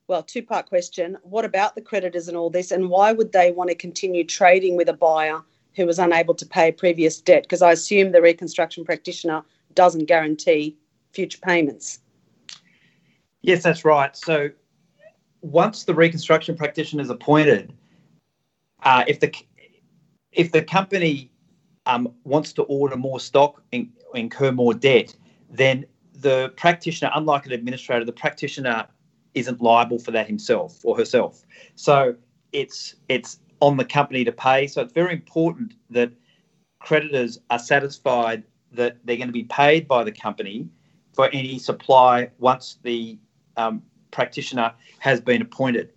Well, 0.08 0.22
two 0.22 0.44
part 0.44 0.68
question. 0.68 1.18
What 1.24 1.46
about 1.46 1.74
the 1.74 1.82
creditors 1.82 2.28
and 2.28 2.38
all 2.38 2.50
this, 2.50 2.72
and 2.72 2.90
why 2.90 3.14
would 3.14 3.32
they 3.32 3.52
want 3.52 3.70
to 3.70 3.76
continue 3.76 4.24
trading 4.24 4.76
with 4.76 4.90
a 4.90 4.94
buyer 4.94 5.42
who 5.76 5.86
was 5.86 5.98
unable 5.98 6.36
to 6.36 6.46
pay 6.46 6.72
previous 6.72 7.20
debt? 7.20 7.44
Because 7.44 7.62
I 7.64 7.72
assume 7.72 8.12
the 8.12 8.22
reconstruction 8.22 8.86
practitioner 8.86 9.44
doesn't 9.76 10.06
guarantee 10.06 10.78
future 11.12 11.40
payments. 11.42 12.00
Yes, 13.42 13.64
that's 13.64 13.84
right. 13.84 14.16
So 14.16 14.50
once 15.42 15.84
the 15.84 15.94
reconstruction 15.94 16.56
practitioner 16.56 17.02
is 17.02 17.10
appointed, 17.10 17.74
uh, 18.84 19.04
if 19.08 19.20
the 19.20 19.34
if 20.32 20.52
the 20.52 20.62
company 20.62 21.32
um, 21.86 22.14
wants 22.24 22.54
to 22.54 22.64
order 22.64 22.96
more 22.96 23.20
stock 23.20 23.62
and 23.74 23.92
incur 24.14 24.52
more 24.52 24.74
debt, 24.74 25.16
then 25.50 25.86
the 26.14 26.54
practitioner, 26.56 27.12
unlike 27.16 27.46
an 27.46 27.52
administrator, 27.52 28.06
the 28.06 28.14
practitioner 28.14 28.88
isn't 29.34 29.62
liable 29.62 29.98
for 29.98 30.12
that 30.12 30.28
himself 30.28 30.80
or 30.84 30.96
herself. 30.96 31.44
So 31.76 32.16
it's 32.52 32.96
it's 33.10 33.40
on 33.60 33.78
the 33.78 33.86
company 33.86 34.24
to 34.24 34.32
pay. 34.32 34.68
So 34.68 34.82
it's 34.82 34.94
very 34.94 35.14
important 35.14 35.74
that 35.90 36.12
creditors 36.80 37.40
are 37.50 37.60
satisfied 37.60 38.44
that 38.72 38.98
they're 39.04 39.18
going 39.18 39.28
to 39.28 39.34
be 39.34 39.44
paid 39.44 39.88
by 39.88 40.04
the 40.04 40.12
company 40.12 40.68
for 41.14 41.30
any 41.34 41.60
supply 41.60 42.30
once 42.40 42.78
the 42.84 43.18
um, 43.58 43.82
practitioner 44.12 44.74
has 45.00 45.20
been 45.20 45.42
appointed. 45.42 45.92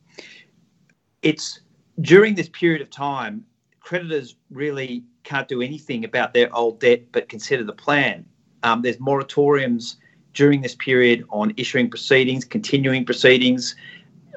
It's 1.23 1.61
during 2.01 2.35
this 2.35 2.49
period 2.49 2.83
of 2.83 2.91
time, 2.91 3.45
creditors 3.81 4.37
really 4.51 5.05
can't 5.23 5.49
do 5.49 5.63
anything 5.63 6.05
about 6.05 6.35
their 6.35 6.55
old 6.55 6.81
debt 6.81 7.03
but 7.13 7.29
consider 7.29 7.65
the 7.65 7.73
plan. 7.73 8.25
Um, 8.63 8.83
there's 8.83 8.97
moratoriums 8.97 9.97
during 10.33 10.61
this 10.63 10.75
period 10.75 11.25
on 11.31 11.53
issuing 11.57 11.89
proceedings, 11.89 12.45
continuing 12.45 13.05
proceedings, 13.05 13.77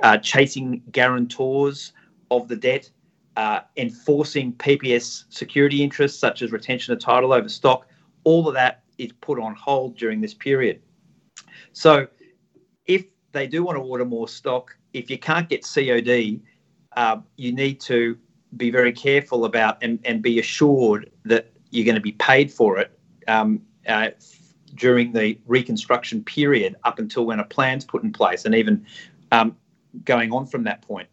uh, 0.03 0.17
chasing 0.17 0.81
guarantors 0.91 1.93
of 2.29 2.47
the 2.47 2.55
debt, 2.55 2.89
uh, 3.35 3.61
enforcing 3.77 4.53
PPS 4.53 5.25
security 5.29 5.83
interests 5.83 6.19
such 6.19 6.41
as 6.41 6.51
retention 6.51 6.93
of 6.93 6.99
title 6.99 7.33
over 7.33 7.49
stock. 7.49 7.87
All 8.27 8.45
of 8.49 8.55
that 8.55 8.83
is 8.97 9.13
put 9.21 9.39
on 9.39 9.55
hold 9.55 9.95
during 9.95 10.19
this 10.19 10.33
period. 10.33 10.81
So, 11.71 12.07
if 12.85 13.05
they 13.31 13.47
do 13.47 13.63
want 13.63 13.77
to 13.77 13.81
order 13.81 14.03
more 14.03 14.27
stock, 14.27 14.75
if 14.91 15.09
you 15.09 15.17
can't 15.17 15.47
get 15.47 15.61
COD, 15.63 16.41
uh, 16.97 17.21
you 17.37 17.53
need 17.53 17.79
to 17.91 18.17
be 18.57 18.69
very 18.69 18.91
careful 18.91 19.45
about 19.45 19.81
and, 19.81 19.97
and 20.03 20.21
be 20.21 20.39
assured 20.39 21.09
that 21.23 21.53
you're 21.69 21.85
going 21.85 21.95
to 21.95 22.01
be 22.01 22.11
paid 22.11 22.51
for 22.51 22.77
it 22.79 22.99
um, 23.29 23.61
uh, 23.87 24.09
during 24.75 25.13
the 25.13 25.39
reconstruction 25.45 26.21
period 26.21 26.75
up 26.83 26.99
until 26.99 27.25
when 27.25 27.39
a 27.39 27.45
plan's 27.45 27.85
put 27.85 28.03
in 28.03 28.11
place 28.11 28.43
and 28.43 28.53
even 28.53 28.85
um, 29.31 29.55
going 30.03 30.33
on 30.33 30.45
from 30.45 30.65
that 30.65 30.81
point. 30.81 31.07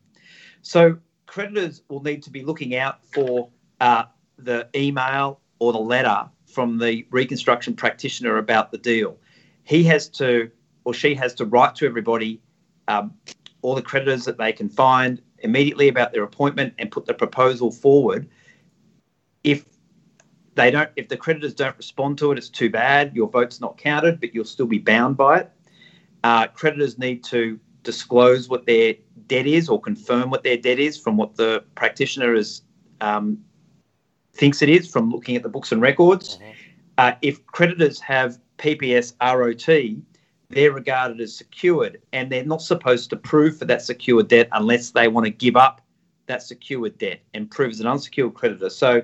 So 0.62 0.98
creditors 1.26 1.82
will 1.88 2.02
need 2.02 2.24
to 2.24 2.30
be 2.30 2.42
looking 2.42 2.74
out 2.74 3.04
for 3.04 3.50
uh, 3.80 4.06
the 4.36 4.68
email 4.74 5.40
or 5.60 5.72
the 5.72 5.78
letter 5.78 6.28
from 6.54 6.78
the 6.78 7.06
reconstruction 7.10 7.74
practitioner 7.74 8.38
about 8.38 8.70
the 8.70 8.78
deal. 8.78 9.18
He 9.64 9.82
has 9.84 10.08
to, 10.10 10.50
or 10.84 10.94
she 10.94 11.14
has 11.14 11.34
to 11.34 11.44
write 11.44 11.74
to 11.76 11.86
everybody, 11.86 12.40
um, 12.88 13.14
all 13.62 13.74
the 13.74 13.82
creditors 13.82 14.24
that 14.26 14.38
they 14.38 14.52
can 14.52 14.68
find 14.68 15.20
immediately 15.40 15.88
about 15.88 16.12
their 16.12 16.22
appointment 16.22 16.74
and 16.78 16.90
put 16.90 17.06
the 17.06 17.14
proposal 17.14 17.70
forward. 17.70 18.28
If 19.42 19.64
they 20.54 20.70
don't, 20.70 20.90
if 20.96 21.08
the 21.08 21.16
creditors 21.16 21.54
don't 21.54 21.76
respond 21.76 22.18
to 22.18 22.30
it, 22.32 22.38
it's 22.38 22.48
too 22.48 22.70
bad. 22.70 23.14
Your 23.14 23.28
vote's 23.28 23.60
not 23.60 23.76
counted, 23.76 24.20
but 24.20 24.34
you'll 24.34 24.44
still 24.44 24.66
be 24.66 24.78
bound 24.78 25.16
by 25.16 25.40
it. 25.40 25.50
Uh, 26.22 26.46
creditors 26.46 26.98
need 26.98 27.24
to 27.24 27.58
disclose 27.82 28.48
what 28.48 28.64
their 28.64 28.94
debt 29.26 29.46
is 29.46 29.68
or 29.68 29.80
confirm 29.80 30.30
what 30.30 30.42
their 30.42 30.56
debt 30.56 30.78
is 30.78 30.98
from 30.98 31.16
what 31.16 31.36
the 31.36 31.64
practitioner 31.74 32.34
is 32.34 32.62
um, 33.00 33.38
thinks 34.34 34.62
it 34.62 34.68
is 34.68 34.90
from 34.90 35.10
looking 35.10 35.36
at 35.36 35.42
the 35.42 35.48
books 35.48 35.72
and 35.72 35.80
records. 35.80 36.36
Mm-hmm. 36.36 36.50
Uh, 36.98 37.12
if 37.22 37.44
creditors 37.46 38.00
have 38.00 38.38
PPS 38.58 39.14
ROT, 39.20 40.02
they're 40.50 40.72
regarded 40.72 41.20
as 41.20 41.34
secured, 41.34 42.00
and 42.12 42.30
they're 42.30 42.44
not 42.44 42.62
supposed 42.62 43.10
to 43.10 43.16
prove 43.16 43.58
for 43.58 43.64
that 43.64 43.82
secured 43.82 44.28
debt 44.28 44.48
unless 44.52 44.90
they 44.90 45.08
want 45.08 45.24
to 45.24 45.30
give 45.30 45.56
up 45.56 45.80
that 46.26 46.42
secured 46.42 46.96
debt 46.98 47.20
and 47.34 47.50
prove 47.50 47.70
as 47.70 47.80
an 47.80 47.86
unsecured 47.86 48.34
creditor. 48.34 48.70
So, 48.70 49.02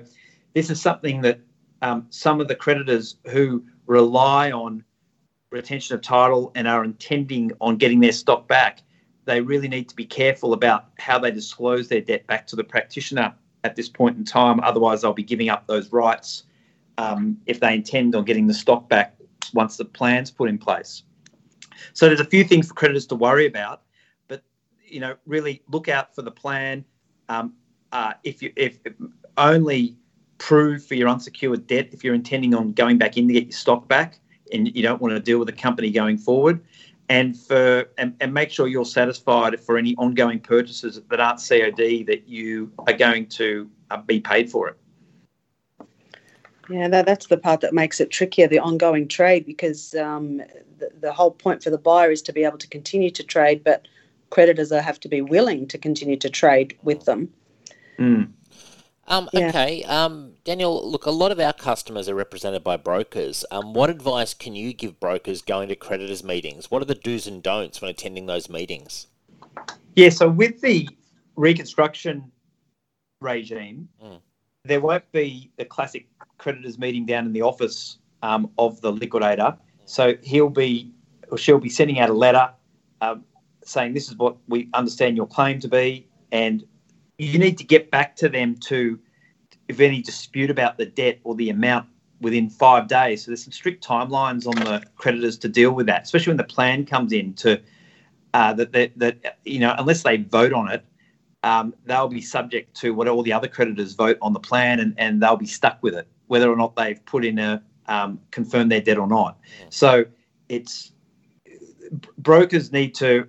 this 0.53 0.69
is 0.69 0.81
something 0.81 1.21
that 1.21 1.39
um, 1.81 2.07
some 2.09 2.41
of 2.41 2.47
the 2.47 2.55
creditors 2.55 3.17
who 3.27 3.63
rely 3.85 4.51
on 4.51 4.83
retention 5.49 5.95
of 5.95 6.01
title 6.01 6.51
and 6.55 6.67
are 6.67 6.83
intending 6.83 7.51
on 7.59 7.77
getting 7.77 7.99
their 7.99 8.11
stock 8.11 8.47
back, 8.47 8.81
they 9.25 9.41
really 9.41 9.67
need 9.67 9.89
to 9.89 9.95
be 9.95 10.05
careful 10.05 10.53
about 10.53 10.89
how 10.97 11.19
they 11.19 11.31
disclose 11.31 11.87
their 11.87 12.01
debt 12.01 12.25
back 12.27 12.47
to 12.47 12.55
the 12.55 12.63
practitioner 12.63 13.33
at 13.63 13.75
this 13.75 13.89
point 13.89 14.17
in 14.17 14.25
time. 14.25 14.59
Otherwise, 14.61 15.01
they'll 15.01 15.13
be 15.13 15.23
giving 15.23 15.49
up 15.49 15.67
those 15.67 15.91
rights 15.91 16.43
um, 16.97 17.37
if 17.45 17.59
they 17.59 17.73
intend 17.73 18.15
on 18.15 18.25
getting 18.25 18.47
the 18.47 18.53
stock 18.53 18.89
back 18.89 19.15
once 19.53 19.77
the 19.77 19.85
plan's 19.85 20.31
put 20.31 20.49
in 20.49 20.57
place. 20.57 21.03
So 21.93 22.07
there's 22.07 22.19
a 22.19 22.25
few 22.25 22.43
things 22.43 22.67
for 22.67 22.73
creditors 22.73 23.07
to 23.07 23.15
worry 23.15 23.45
about, 23.45 23.81
but 24.27 24.43
you 24.85 24.99
know, 24.99 25.15
really 25.25 25.63
look 25.69 25.89
out 25.89 26.13
for 26.13 26.21
the 26.21 26.31
plan. 26.31 26.85
Um, 27.29 27.53
uh, 27.91 28.13
if 28.23 28.41
you 28.41 28.53
if 28.55 28.79
only 29.37 29.95
prove 30.37 30.83
for 30.83 30.95
your 30.95 31.07
unsecured 31.07 31.67
debt 31.67 31.87
if 31.91 32.03
you're 32.03 32.15
intending 32.15 32.55
on 32.55 32.73
going 32.73 32.97
back 32.97 33.15
in 33.15 33.27
to 33.27 33.33
get 33.33 33.43
your 33.43 33.51
stock 33.51 33.87
back 33.87 34.19
and 34.51 34.75
you 34.75 34.81
don't 34.81 34.99
want 34.99 35.13
to 35.13 35.19
deal 35.19 35.37
with 35.37 35.45
the 35.45 35.53
company 35.53 35.91
going 35.91 36.17
forward 36.17 36.59
and 37.11 37.37
for 37.37 37.89
and, 37.97 38.15
and 38.21 38.33
make 38.33 38.49
sure 38.49 38.67
you're 38.67 38.85
satisfied 38.85 39.59
for 39.59 39.77
any 39.77 39.95
ongoing 39.97 40.39
purchases 40.39 41.01
that 41.09 41.19
aren't 41.19 41.45
COD 41.45 42.05
that 42.07 42.23
you 42.25 42.71
are 42.87 42.93
going 42.93 43.25
to 43.27 43.69
uh, 43.89 43.97
be 43.97 44.21
paid 44.21 44.49
for 44.49 44.69
it. 44.69 44.77
Yeah, 46.69 46.87
that, 46.87 47.05
that's 47.05 47.27
the 47.27 47.37
part 47.37 47.59
that 47.61 47.73
makes 47.73 47.99
it 47.99 48.11
trickier, 48.11 48.47
the 48.47 48.59
ongoing 48.59 49.09
trade, 49.09 49.45
because 49.45 49.93
um, 49.95 50.37
the, 50.77 50.89
the 51.01 51.11
whole 51.11 51.31
point 51.31 51.61
for 51.61 51.69
the 51.69 51.77
buyer 51.77 52.11
is 52.11 52.21
to 52.21 52.31
be 52.31 52.45
able 52.45 52.59
to 52.59 52.67
continue 52.69 53.11
to 53.11 53.23
trade, 53.23 53.61
but 53.61 53.89
creditors 54.29 54.71
have 54.71 54.99
to 55.01 55.09
be 55.09 55.21
willing 55.21 55.67
to 55.67 55.77
continue 55.77 56.15
to 56.15 56.29
trade 56.29 56.77
with 56.81 57.03
them. 57.03 57.27
Mm. 57.99 58.31
Um, 59.07 59.29
yeah. 59.33 59.49
Okay, 59.49 59.83
um, 59.83 60.33
Daniel. 60.43 60.89
Look, 60.89 61.05
a 61.05 61.11
lot 61.11 61.31
of 61.31 61.39
our 61.39 61.53
customers 61.53 62.07
are 62.07 62.15
represented 62.15 62.63
by 62.63 62.77
brokers. 62.77 63.43
Um, 63.51 63.73
what 63.73 63.89
advice 63.89 64.33
can 64.33 64.55
you 64.55 64.73
give 64.73 64.99
brokers 64.99 65.41
going 65.41 65.69
to 65.69 65.75
creditors 65.75 66.23
meetings? 66.23 66.69
What 66.71 66.81
are 66.81 66.85
the 66.85 66.95
do's 66.95 67.27
and 67.27 67.41
don'ts 67.41 67.81
when 67.81 67.89
attending 67.89 68.27
those 68.27 68.49
meetings? 68.49 69.07
Yeah, 69.95 70.09
so 70.09 70.29
with 70.29 70.61
the 70.61 70.87
reconstruction 71.35 72.31
regime, 73.19 73.89
mm. 74.01 74.19
there 74.63 74.79
won't 74.79 75.11
be 75.11 75.51
the 75.57 75.65
classic 75.65 76.07
creditors 76.37 76.79
meeting 76.79 77.05
down 77.05 77.25
in 77.25 77.33
the 77.33 77.41
office 77.41 77.97
um, 78.21 78.49
of 78.57 78.79
the 78.81 78.91
liquidator. 78.91 79.57
So 79.85 80.15
he'll 80.23 80.49
be 80.49 80.93
or 81.29 81.37
she'll 81.37 81.59
be 81.59 81.69
sending 81.69 81.99
out 81.99 82.09
a 82.09 82.13
letter 82.13 82.51
um, 83.01 83.23
saying 83.63 83.93
this 83.93 84.09
is 84.09 84.17
what 84.17 84.37
we 84.47 84.69
understand 84.73 85.17
your 85.17 85.27
claim 85.27 85.59
to 85.59 85.67
be, 85.67 86.07
and 86.31 86.63
you 87.21 87.37
need 87.37 87.57
to 87.59 87.63
get 87.63 87.91
back 87.91 88.15
to 88.15 88.27
them 88.27 88.55
to 88.55 88.99
if 89.67 89.79
any 89.79 90.01
dispute 90.01 90.49
about 90.49 90.77
the 90.77 90.87
debt 90.87 91.19
or 91.23 91.35
the 91.35 91.49
amount 91.49 91.87
within 92.19 92.49
five 92.49 92.87
days. 92.87 93.23
So 93.23 93.31
there's 93.31 93.43
some 93.43 93.51
strict 93.51 93.85
timelines 93.85 94.47
on 94.47 94.55
the 94.55 94.83
creditors 94.95 95.37
to 95.39 95.47
deal 95.47 95.71
with 95.71 95.85
that, 95.85 96.03
especially 96.03 96.31
when 96.31 96.37
the 96.37 96.43
plan 96.43 96.85
comes 96.85 97.13
in 97.13 97.33
to 97.35 97.61
uh, 98.33 98.53
that, 98.53 98.71
that 98.71 98.97
that 98.97 99.37
you 99.43 99.59
know 99.59 99.75
unless 99.77 100.01
they 100.01 100.17
vote 100.17 100.51
on 100.51 100.71
it, 100.71 100.83
um, 101.43 101.75
they'll 101.85 102.07
be 102.07 102.21
subject 102.21 102.75
to 102.77 102.93
what 102.93 103.07
all 103.07 103.21
the 103.21 103.33
other 103.33 103.47
creditors 103.47 103.93
vote 103.93 104.17
on 104.21 104.33
the 104.33 104.39
plan, 104.39 104.79
and, 104.79 104.95
and 104.97 105.21
they'll 105.21 105.37
be 105.37 105.45
stuck 105.45 105.77
with 105.83 105.93
it, 105.93 106.07
whether 106.25 106.51
or 106.51 106.55
not 106.55 106.75
they've 106.75 107.03
put 107.05 107.23
in 107.23 107.37
a 107.37 107.61
um, 107.85 108.19
confirm 108.31 108.69
their 108.69 108.81
debt 108.81 108.97
or 108.97 109.07
not. 109.07 109.37
So 109.69 110.05
it's 110.49 110.91
brokers 112.17 112.71
need 112.71 112.95
to 112.95 113.27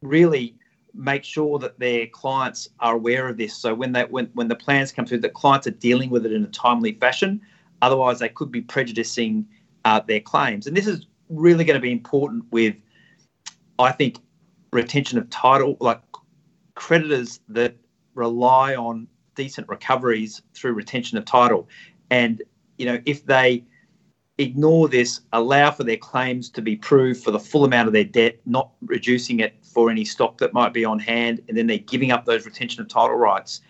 really 0.00 0.54
make 0.96 1.24
sure 1.24 1.58
that 1.58 1.78
their 1.78 2.06
clients 2.06 2.68
are 2.80 2.94
aware 2.94 3.28
of 3.28 3.36
this. 3.36 3.54
So 3.54 3.74
when 3.74 3.92
that 3.92 4.10
when, 4.10 4.26
when 4.34 4.48
the 4.48 4.56
plans 4.56 4.92
come 4.92 5.06
through, 5.06 5.18
the 5.18 5.28
clients 5.28 5.66
are 5.66 5.72
dealing 5.72 6.10
with 6.10 6.26
it 6.26 6.32
in 6.32 6.42
a 6.44 6.48
timely 6.48 6.92
fashion. 6.92 7.40
Otherwise, 7.82 8.18
they 8.18 8.28
could 8.28 8.50
be 8.50 8.62
prejudicing 8.62 9.46
uh, 9.84 10.00
their 10.00 10.20
claims. 10.20 10.66
And 10.66 10.76
this 10.76 10.86
is 10.86 11.06
really 11.28 11.64
going 11.64 11.76
to 11.76 11.80
be 11.80 11.92
important 11.92 12.44
with, 12.50 12.74
I 13.78 13.92
think, 13.92 14.18
retention 14.72 15.18
of 15.18 15.28
title, 15.30 15.76
like 15.80 16.00
creditors 16.74 17.40
that 17.48 17.76
rely 18.14 18.74
on 18.74 19.06
decent 19.34 19.68
recoveries 19.68 20.42
through 20.54 20.72
retention 20.72 21.18
of 21.18 21.24
title. 21.24 21.68
And 22.10 22.42
you 22.78 22.86
know, 22.86 23.00
if 23.04 23.26
they 23.26 23.64
ignore 24.38 24.88
this, 24.88 25.20
allow 25.32 25.70
for 25.70 25.84
their 25.84 25.96
claims 25.96 26.50
to 26.50 26.62
be 26.62 26.76
proved 26.76 27.22
for 27.22 27.30
the 27.30 27.40
full 27.40 27.64
amount 27.64 27.86
of 27.86 27.92
their 27.92 28.04
debt, 28.04 28.38
not 28.44 28.70
reducing 28.82 29.40
it 29.40 29.54
for 29.62 29.90
any 29.90 30.04
stock 30.04 30.38
that 30.38 30.52
might 30.52 30.72
be 30.72 30.84
on 30.84 30.98
hand, 30.98 31.42
and 31.48 31.56
then 31.56 31.66
they're 31.66 31.78
giving 31.78 32.10
up 32.10 32.24
those 32.24 32.44
retention 32.44 32.82
of 32.82 32.88
title 32.88 33.16
rights. 33.16 33.60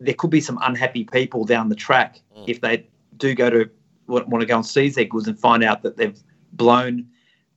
There 0.00 0.14
could 0.14 0.30
be 0.30 0.40
some 0.40 0.58
unhappy 0.62 1.04
people 1.04 1.44
down 1.44 1.68
the 1.68 1.74
track 1.74 2.20
mm. 2.36 2.44
if 2.46 2.60
they 2.60 2.86
do 3.16 3.34
go 3.34 3.50
to 3.50 3.70
want, 4.06 4.28
want 4.28 4.40
to 4.40 4.46
go 4.46 4.56
and 4.56 4.66
seize 4.66 4.94
their 4.94 5.04
goods 5.04 5.28
and 5.28 5.38
find 5.38 5.62
out 5.62 5.82
that 5.82 5.96
they've 5.96 6.18
blown 6.52 7.06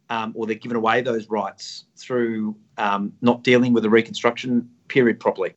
um, 0.09 0.33
or 0.35 0.45
they're 0.45 0.55
given 0.55 0.77
away 0.77 1.01
those 1.01 1.29
rights 1.29 1.85
through 1.95 2.55
um, 2.77 3.13
not 3.21 3.43
dealing 3.43 3.73
with 3.73 3.83
the 3.83 3.89
reconstruction 3.89 4.69
period 4.87 5.19
properly. 5.19 5.53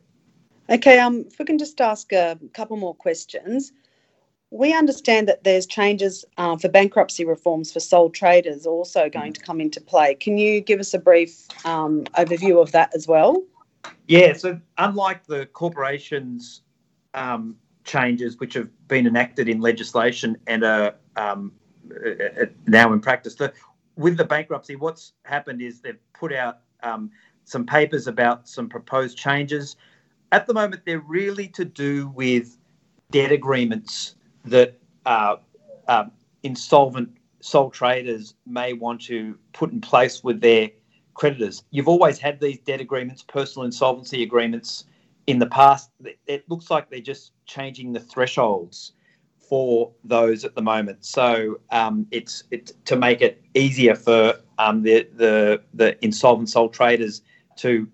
Okay, 0.69 0.99
um, 0.99 1.25
if 1.27 1.39
we 1.39 1.45
can 1.45 1.59
just 1.59 1.81
ask 1.81 2.13
a 2.13 2.39
couple 2.53 2.77
more 2.77 2.95
questions 2.95 3.73
we 4.53 4.75
understand 4.75 5.27
that 5.29 5.45
there's 5.45 5.65
changes 5.65 6.27
uh, 6.37 6.57
for 6.59 6.69
bankruptcy 6.69 7.25
reforms 7.25 7.73
for 7.73 7.81
sole 7.81 8.11
traders 8.11 8.67
also 8.67 9.09
going 9.09 9.33
to 9.33 9.41
come 9.41 9.63
into 9.63 9.81
play. 9.81 10.15
Can 10.15 10.37
you 10.37 10.61
give 10.61 10.79
us 10.79 10.93
a 10.93 10.99
brief 10.99 11.47
um, 11.65 12.05
overview 12.19 12.61
of 12.61 12.71
that 12.73 12.95
as 12.95 13.09
well? 13.09 13.43
Yeah, 14.09 14.35
so 14.35 14.61
unlike 14.77 15.27
the 15.27 15.47
corporations 15.47 16.61
um, 17.15 17.57
changes 17.85 18.39
which 18.39 18.53
have 18.53 18.69
been 18.89 19.07
enacted 19.07 19.49
in 19.49 19.63
legislation 19.63 20.37
and 20.47 20.65
are 20.65 20.97
um, 21.17 21.53
now 22.67 22.93
in 22.93 23.01
practice, 23.01 23.37
the, 23.37 23.55
with 23.97 24.19
the 24.19 24.25
bankruptcy, 24.25 24.77
what's 24.77 25.15
happened 25.23 25.63
is 25.63 25.81
they've 25.81 25.97
put 26.13 26.31
out 26.31 26.59
um, 26.83 27.11
some 27.45 27.65
papers 27.65 28.07
about 28.07 28.47
some 28.47 28.69
proposed 28.69 29.17
changes. 29.17 29.77
At 30.31 30.47
the 30.47 30.53
moment, 30.53 30.83
they're 30.85 31.01
really 31.01 31.49
to 31.49 31.65
do 31.65 32.09
with 32.09 32.59
debt 33.11 33.33
agreements 33.33 34.17
that 34.45 34.79
uh, 35.07 35.37
uh, 35.89 36.05
insolvent 36.43 37.11
sole 37.41 37.71
traders 37.71 38.35
may 38.47 38.73
want 38.73 39.01
to 39.03 39.37
put 39.53 39.73
in 39.73 39.81
place 39.81 40.23
with 40.23 40.41
their 40.41 40.71
creditors. 41.15 41.65
You've 41.71 41.89
always 41.89 42.19
had 42.19 42.41
these 42.41 42.59
debt 42.59 42.81
agreements, 42.81 43.23
personal 43.23 43.67
insolvency 43.67 44.23
agreements 44.23 44.85
in 45.27 45.39
the 45.39 45.47
past. 45.47 45.91
It 46.27 46.49
looks 46.49 46.71
like 46.71 46.91
they're 46.91 47.01
just 47.01 47.33
changing 47.47 47.93
the 47.93 48.01
thresholds 48.01 48.93
for 49.39 49.93
those 50.05 50.45
at 50.45 50.55
the 50.55 50.63
moment. 50.63 51.05
So 51.05 51.61
um, 51.71 52.07
it's 52.11 52.45
it's 52.51 52.73
to 52.87 52.97
make 52.97 53.21
it 53.21 53.43
easier 53.55 53.95
for 53.95 54.35
um, 54.59 54.83
the 54.83 55.09
the 55.15 55.63
the 55.75 56.03
insolvent 56.03 56.49
sole 56.49 56.69
traders 56.69 57.23
to 57.57 57.89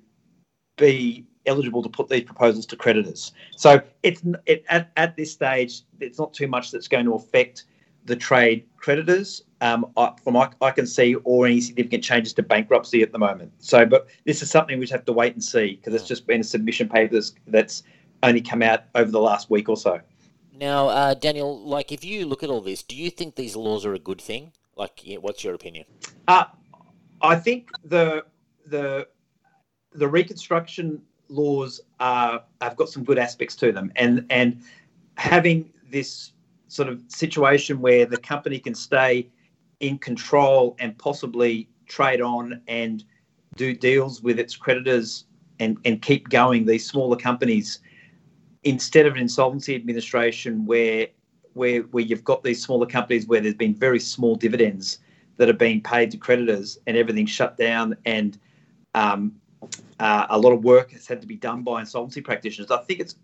be 0.76 1.26
eligible 1.48 1.82
to 1.82 1.88
put 1.88 2.08
these 2.08 2.22
proposals 2.24 2.66
to 2.66 2.76
creditors. 2.76 3.32
So 3.56 3.80
it's 4.02 4.22
it, 4.46 4.64
at, 4.68 4.92
at 4.96 5.16
this 5.16 5.32
stage, 5.32 5.82
it's 6.00 6.18
not 6.18 6.32
too 6.32 6.46
much 6.46 6.70
that's 6.70 6.88
going 6.88 7.06
to 7.06 7.14
affect 7.14 7.64
the 8.04 8.16
trade 8.16 8.64
creditors 8.76 9.42
um, 9.60 9.86
I, 9.96 10.12
from 10.22 10.36
I, 10.36 10.50
I, 10.62 10.70
can 10.70 10.86
see 10.86 11.14
or 11.16 11.46
any 11.46 11.60
significant 11.60 12.02
changes 12.02 12.32
to 12.34 12.42
bankruptcy 12.42 13.02
at 13.02 13.12
the 13.12 13.18
moment. 13.18 13.52
So, 13.58 13.84
but 13.84 14.08
this 14.24 14.42
is 14.42 14.50
something 14.50 14.78
we 14.78 14.84
just 14.84 14.92
have 14.92 15.04
to 15.06 15.12
wait 15.12 15.34
and 15.34 15.42
see 15.42 15.76
because 15.76 15.94
it's 15.94 16.08
just 16.08 16.26
been 16.26 16.40
a 16.40 16.44
submission 16.44 16.88
paper 16.88 17.14
that's, 17.14 17.34
that's 17.48 17.82
only 18.22 18.40
come 18.40 18.62
out 18.62 18.84
over 18.94 19.10
the 19.10 19.20
last 19.20 19.50
week 19.50 19.68
or 19.68 19.76
so. 19.76 20.00
Now, 20.58 20.88
uh, 20.88 21.14
Daniel, 21.14 21.60
like 21.60 21.92
if 21.92 22.04
you 22.04 22.26
look 22.26 22.42
at 22.42 22.50
all 22.50 22.60
this, 22.60 22.82
do 22.82 22.96
you 22.96 23.10
think 23.10 23.36
these 23.36 23.56
laws 23.56 23.84
are 23.84 23.94
a 23.94 23.98
good 23.98 24.20
thing? 24.20 24.52
Like, 24.76 25.02
what's 25.20 25.44
your 25.44 25.54
opinion? 25.54 25.84
Uh, 26.26 26.44
I 27.20 27.36
think 27.36 27.70
the 27.84 28.24
the 28.66 29.08
the 29.92 30.06
reconstruction 30.06 31.02
laws 31.28 31.80
are 32.00 32.42
have 32.60 32.76
got 32.76 32.88
some 32.88 33.04
good 33.04 33.18
aspects 33.18 33.56
to 33.56 33.72
them, 33.72 33.92
and 33.96 34.24
and 34.30 34.62
having 35.16 35.70
this 35.90 36.32
sort 36.68 36.88
of 36.88 37.02
situation 37.08 37.80
where 37.80 38.06
the 38.06 38.16
company 38.16 38.58
can 38.58 38.74
stay 38.74 39.28
in 39.80 39.98
control 39.98 40.76
and 40.78 40.96
possibly 40.98 41.68
trade 41.86 42.20
on 42.20 42.60
and 42.68 43.04
do 43.56 43.74
deals 43.74 44.22
with 44.22 44.38
its 44.38 44.54
creditors 44.54 45.24
and, 45.60 45.78
and 45.84 46.02
keep 46.02 46.28
going 46.28 46.66
these 46.66 46.86
smaller 46.86 47.16
companies 47.16 47.80
instead 48.64 49.06
of 49.06 49.14
an 49.14 49.20
insolvency 49.20 49.74
administration 49.74 50.66
where 50.66 51.06
where 51.54 51.82
where 51.82 52.04
you've 52.04 52.24
got 52.24 52.42
these 52.42 52.62
smaller 52.62 52.86
companies 52.86 53.26
where 53.26 53.40
there's 53.40 53.54
been 53.54 53.74
very 53.74 53.98
small 53.98 54.34
dividends 54.34 54.98
that 55.36 55.48
are 55.48 55.54
being 55.54 55.80
paid 55.80 56.10
to 56.10 56.16
creditors 56.16 56.78
and 56.86 56.96
everything's 56.96 57.30
shut 57.30 57.56
down 57.56 57.96
and 58.04 58.38
um, 58.94 59.32
uh, 59.98 60.26
a 60.30 60.38
lot 60.38 60.52
of 60.52 60.64
work 60.64 60.92
has 60.92 61.06
had 61.06 61.20
to 61.20 61.26
be 61.26 61.36
done 61.36 61.62
by 61.62 61.80
insolvency 61.80 62.20
practitioners. 62.20 62.70
I 62.70 62.78
think 62.82 63.00
it's 63.00 63.16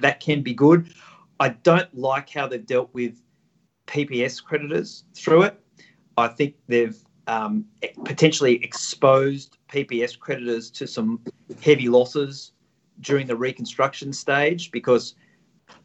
that 0.00 0.20
can 0.20 0.42
be 0.42 0.54
good. 0.54 0.92
I 1.38 1.50
don't 1.50 1.92
like 1.96 2.28
how 2.30 2.46
they've 2.46 2.64
dealt 2.64 2.92
with 2.92 3.20
PPS 3.86 4.42
creditors 4.42 5.04
through 5.14 5.42
it. 5.42 5.60
I 6.16 6.28
think 6.28 6.54
they've 6.66 6.96
um, 7.26 7.64
potentially 8.04 8.62
exposed 8.62 9.56
PPS 9.68 10.18
creditors 10.18 10.70
to 10.72 10.86
some 10.86 11.20
heavy 11.62 11.88
losses 11.88 12.52
during 13.00 13.26
the 13.26 13.36
reconstruction 13.36 14.12
stage 14.12 14.70
because 14.70 15.14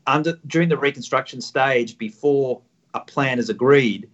under 0.08 0.38
during 0.48 0.70
the 0.70 0.78
reconstruction 0.78 1.40
stage 1.40 1.98
before 1.98 2.62
a 2.94 3.00
plan 3.00 3.40
is 3.40 3.50
agreed 3.50 4.10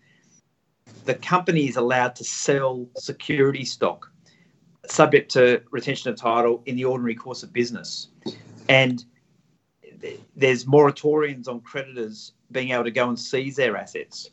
the 1.05 1.15
company 1.15 1.67
is 1.67 1.77
allowed 1.77 2.15
to 2.15 2.23
sell 2.23 2.85
security 2.97 3.65
stock 3.65 4.10
subject 4.87 5.31
to 5.31 5.61
retention 5.71 6.09
of 6.11 6.17
title 6.17 6.63
in 6.65 6.75
the 6.75 6.85
ordinary 6.85 7.15
course 7.15 7.43
of 7.43 7.53
business. 7.53 8.07
And 8.67 9.03
there's 10.35 10.65
moratoriums 10.65 11.47
on 11.47 11.61
creditors 11.61 12.33
being 12.51 12.71
able 12.71 12.83
to 12.83 12.91
go 12.91 13.07
and 13.07 13.19
seize 13.19 13.55
their 13.55 13.77
assets. 13.77 14.29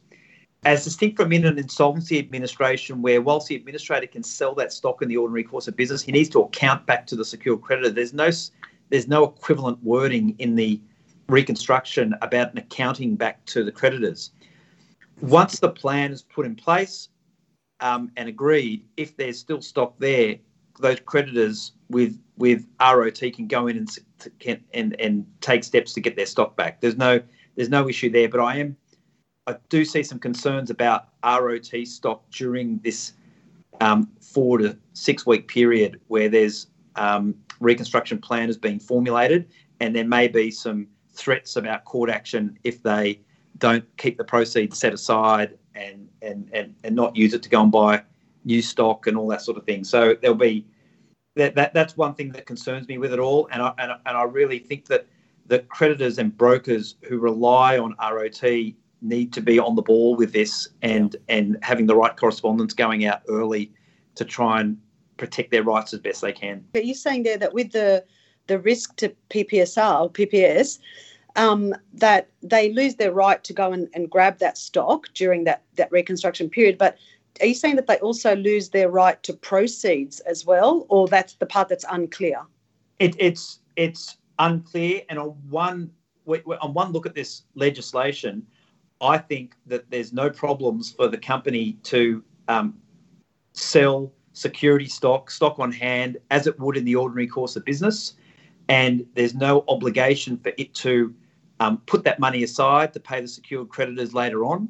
As 0.65 0.83
distinct 0.85 1.17
from 1.17 1.33
in 1.33 1.45
an 1.45 1.59
insolvency 1.59 2.19
administration 2.19 3.01
where 3.01 3.23
whilst 3.23 3.49
the 3.49 3.55
administrator 3.55 4.07
can 4.07 4.23
sell 4.23 4.55
that 4.57 4.73
stock 4.73 5.03
in 5.03 5.09
the 5.09 5.17
ordinary 5.17 5.45
course 5.45 5.69
of 5.69 5.77
business 5.77 6.03
he 6.03 6.11
needs 6.11 6.29
to 6.31 6.41
account 6.41 6.85
back 6.85 7.07
to 7.07 7.17
the 7.17 7.25
secured 7.25 7.63
creditor. 7.63 7.91
There's 7.91 8.13
no 8.13 8.31
there's 8.91 9.07
no 9.07 9.25
equivalent 9.25 9.83
wording 9.85 10.35
in 10.39 10.57
the 10.57 10.81
reconstruction 11.29 12.15
about 12.23 12.53
an 12.53 12.59
accounting 12.59 13.15
back 13.15 13.45
to 13.47 13.63
the 13.63 13.71
creditors. 13.71 14.31
Once 15.21 15.61
the 15.61 15.69
plan 15.69 16.11
is 16.11 16.23
put 16.23 16.47
in 16.47 16.57
place 16.57 17.09
um, 17.81 18.11
and 18.17 18.29
agreed, 18.29 18.85
if 18.97 19.17
there's 19.17 19.39
still 19.39 19.61
stock 19.61 19.95
there, 19.99 20.37
those 20.79 21.01
creditors 21.01 21.73
with 21.91 22.19
with 22.37 22.67
ROT 22.81 23.21
can 23.35 23.47
go 23.47 23.67
in 23.67 23.79
and 23.79 23.99
can, 24.39 24.63
and 24.75 24.99
and 25.01 25.27
take 25.41 25.65
steps 25.65 25.93
to 25.95 26.01
get 26.01 26.17
their 26.17 26.27
stock 26.27 26.57
back. 26.57 26.81
There's 26.81 26.97
no 26.97 27.21
there's 27.57 27.69
no 27.69 27.89
issue 27.89 28.11
there, 28.11 28.29
but 28.29 28.41
I 28.41 28.57
am 28.57 28.77
I 29.47 29.57
do 29.69 29.85
see 29.85 30.03
some 30.03 30.19
concerns 30.19 30.71
about 30.71 31.09
ROT 31.25 31.75
stock 31.85 32.31
during 32.31 32.79
this 32.85 33.13
um, 33.81 34.11
four 34.21 34.59
to 34.59 34.77
six 34.93 35.27
week 35.27 35.49
period 35.49 36.01
where 36.09 36.29
there's 36.29 36.67
um, 36.97 37.35
reconstruction 37.61 38.19
plan 38.19 38.49
is 38.49 38.57
being 38.57 38.79
formulated, 38.79 39.49
and 39.81 39.95
there 39.95 40.05
may 40.05 40.29
be 40.29 40.51
some 40.51 40.87
threats 41.13 41.57
about 41.57 41.85
court 41.85 42.11
action 42.11 42.59
if 42.65 42.83
they 42.83 43.21
don't 43.59 43.85
keep 43.97 44.19
the 44.19 44.25
proceeds 44.25 44.79
set 44.79 44.93
aside 44.93 45.59
and 45.75 46.09
and 46.23 46.49
and, 46.53 46.75
and 46.85 46.95
not 46.95 47.17
use 47.17 47.35
it 47.35 47.43
to 47.43 47.49
go 47.49 47.63
and 47.63 47.73
buy 47.73 48.03
new 48.49 48.63
stock 48.63 49.07
and 49.07 49.17
all 49.17 49.29
that 49.29 49.43
sort 49.43 49.59
of 49.59 49.65
thing. 49.65 49.85
So 49.85 50.17
there'll 50.21 50.37
be 50.37 50.67
that, 51.37 51.55
that 51.55 51.73
that's 51.75 51.97
one 51.97 52.15
thing 52.15 52.33
that 52.33 52.47
concerns 52.47 52.89
me 52.89 52.99
with 52.99 53.13
it 53.13 53.21
all, 53.21 53.49
and 53.53 53.63
I 53.63 53.73
and, 53.79 53.93
and 54.07 54.17
I 54.17 54.25
really 54.25 54.59
think 54.59 54.87
that 54.87 55.07
the 55.47 55.61
creditors 55.61 56.19
and 56.19 56.37
brokers 56.37 56.97
who 57.09 57.19
rely 57.19 57.79
on 57.79 57.95
ROT 58.01 58.43
need 59.01 59.33
to 59.33 59.41
be 59.41 59.59
on 59.61 59.77
the 59.77 59.83
ball 59.83 60.17
with 60.17 60.33
this 60.33 60.69
and 60.83 61.15
and 61.29 61.57
having 61.63 61.87
the 61.87 61.95
right 61.95 62.17
correspondence 62.17 62.73
going 62.75 63.05
out 63.07 63.23
early 63.29 63.71
to 64.17 64.25
try 64.25 64.61
and 64.61 64.77
protect 65.17 65.51
their 65.51 65.63
rights 65.63 65.95
as 65.95 66.01
best 66.01 66.23
they 66.23 66.33
can. 66.33 66.65
But 66.73 66.87
you're 66.87 66.95
saying 66.95 67.23
there 67.23 67.39
that 67.39 67.55
with 67.55 67.71
the 67.71 68.05
the 68.49 68.59
risk 68.59 68.97
to 68.97 69.15
PPSR 69.31 70.01
or 70.01 70.11
PPS, 70.11 70.79
um, 71.37 71.75
that 71.93 72.29
they 72.43 72.73
lose 72.73 72.95
their 72.97 73.13
right 73.13 73.45
to 73.45 73.53
go 73.53 73.73
and, 73.73 73.89
and 73.95 74.11
grab 74.11 74.39
that 74.39 74.59
stock 74.59 75.07
during 75.15 75.45
that 75.45 75.63
that 75.77 75.93
reconstruction 75.93 76.51
period. 76.51 76.79
But 76.79 76.97
are 77.41 77.47
you 77.47 77.55
saying 77.55 77.77
that 77.77 77.87
they 77.87 77.99
also 77.99 78.37
lose 78.37 78.71
their 78.71 78.91
right 78.91 79.23
to 79.23 79.33
proceeds 79.33 80.21
as 80.21 80.45
well, 80.45 80.87
or 80.89 81.09
that's 81.09 81.35
the 81.35 81.47
part 81.47 81.69
that's 81.69 81.85
unclear? 81.91 82.43
It, 82.99 83.15
it's 83.19 83.61
it's 83.77 84.17
unclear, 84.39 85.03
and 85.09 85.19
on 85.19 85.31
one 85.49 85.91
on 86.27 86.75
one 86.75 86.93
look 86.93 87.07
at 87.07 87.15
this 87.15 87.43
legislation, 87.55 88.47
I 89.01 89.19
think 89.19 89.55
that 89.67 89.91
there's 89.91 90.13
no 90.13 90.31
problems 90.31 90.93
for 90.93 91.09
the 91.09 91.19
company 91.19 91.75
to 91.85 92.23
um, 92.49 92.75
sell 93.53 94.13
security 94.33 94.87
stock, 94.87 95.31
stock 95.31 95.59
on 95.59 95.73
hand, 95.73 96.19
as 96.31 96.47
it 96.47 96.59
would 96.61 96.77
in 96.77 96.85
the 96.85 96.95
ordinary 96.95 97.27
course 97.27 97.57
of 97.57 97.65
business. 97.65 98.15
And 98.69 99.07
there's 99.15 99.35
no 99.35 99.65
obligation 99.69 100.37
for 100.37 100.53
it 100.59 100.75
to 100.75 101.15
um, 101.61 101.79
put 101.87 102.05
that 102.05 102.21
money 102.21 102.43
aside 102.43 102.93
to 102.93 103.01
pay 103.01 103.21
the 103.21 103.29
secured 103.29 103.69
creditors 103.69 104.15
later 104.15 104.45
on. 104.45 104.69